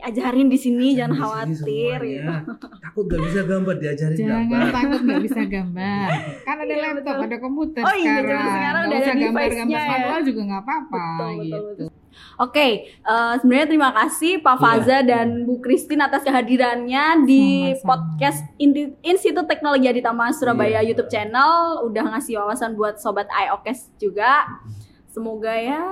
[0.00, 2.32] Diajarin di sini jangan Di khawatir gitu.
[2.80, 4.72] Takut nggak bisa gambar diajarin Jangan gambar.
[4.72, 6.08] takut nggak bisa gambar.
[6.40, 7.26] Kan ada Iya, laptop, betul.
[7.26, 8.48] ada komputer Oh iya, sekarang.
[8.50, 9.90] sekarang ada usah gambar-gambar ya.
[9.90, 11.84] manual juga nggak apa-apa Betul, betul, gitu.
[12.36, 14.62] Oke, eh, sebenarnya terima kasih Pak Iya.
[14.62, 17.86] Faza dan Bu Christine atas kehadirannya di Sama-sama.
[17.86, 18.40] podcast
[19.00, 20.88] Institut Teknologi Aditama Surabaya Iya.
[20.88, 21.52] YouTube channel.
[21.84, 24.48] Udah ngasih wawasan buat sobat IOKES juga.
[25.06, 25.82] Semoga ya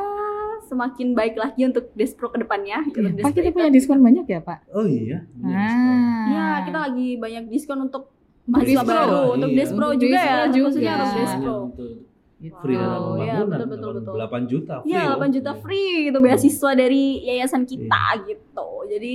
[0.68, 2.84] semakin baik lagi untuk Despro ke depannya.
[2.86, 4.68] Iya, Pak kita punya diskon banyak ya Pak?
[4.70, 5.24] Oh iya.
[5.40, 6.28] Ah.
[6.28, 8.12] Ya, kita lagi banyak diskon untuk
[8.44, 8.92] mahasiswa Despro.
[8.94, 9.58] baru, untuk Iya.
[9.58, 10.92] Despro Untuk juga ya, Despro khususnya juga.
[11.00, 11.54] untuk Despro.
[11.64, 11.90] untuk
[12.38, 12.54] Gitu.
[12.54, 13.48] free dalam Oh, iya, pembangunan.
[13.50, 14.14] betul, betul, betul.
[14.14, 14.88] 8 juta free.
[14.88, 15.10] Iya, loh.
[15.16, 15.60] 8 juta Iya.
[15.60, 18.68] free gitu beasiswa dari yayasan kita gitu.
[18.86, 19.14] Jadi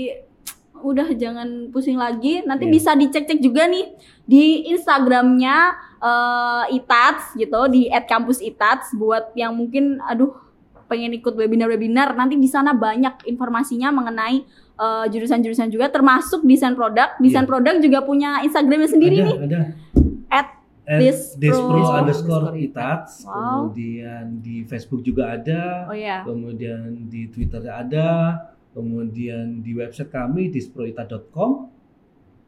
[0.76, 2.43] udah jangan pusing lagi.
[2.43, 2.74] Nanti Iya.
[2.74, 3.95] bisa dicek-cek juga nih
[4.26, 5.56] di Instagramnya
[6.04, 10.36] eh, Itats gitu di @kampusitats buat yang mungkin aduh
[10.94, 17.18] pengen ikut webinar-webinar nanti di sana banyak informasinya mengenai eh, jurusan-jurusan juga termasuk desain produk.
[17.18, 17.50] Desain Iya.
[17.50, 19.62] produk juga punya Instagramnya sendiri ada, nih Ada.
[20.30, 20.48] at
[20.84, 21.39] Dispro.
[21.39, 23.72] Dispro underscore Underscore itats Wow.
[23.72, 26.22] kemudian di Facebook juga ada Oh ya.
[26.22, 28.10] kemudian di Twitter ada
[28.74, 31.70] kemudian di website kami disproita.com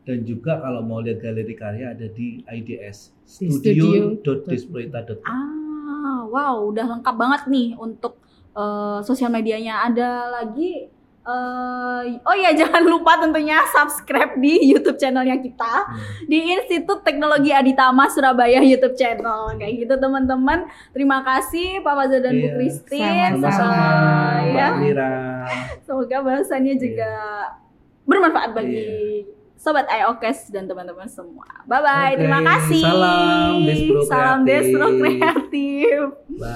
[0.03, 6.85] dan juga kalau mau lihat galeri karya ada di IDS Di studio.disproita.com Ah, wow, udah
[6.89, 8.17] lengkap banget nih untuk
[8.55, 9.83] eh, sosial medianya.
[9.83, 10.87] Ada lagi
[11.21, 15.97] eh, oh ya jangan lupa tentunya subscribe di YouTube channelnya kita Hmm.
[16.23, 19.49] di Institut Teknologi Aditama Surabaya YouTube channel.
[19.55, 20.63] Kayak gitu teman-teman.
[20.91, 23.33] Terima kasih Pak Fazal dan Bu Iya, Christine.
[23.35, 23.89] sama-sama
[24.39, 24.69] Eh, ya.
[25.81, 27.09] Semoga bahasannya juga
[28.03, 29.33] bermanfaat bagi Iya.
[29.55, 31.49] sobat IOKES dan teman-teman semua.
[31.63, 32.11] Bye bye.
[32.11, 32.81] Oke, Terima kasih.
[32.83, 34.61] salam Despro Salam Kreatif.
[34.61, 35.99] Despro Kreatif.
[36.31, 36.53] bye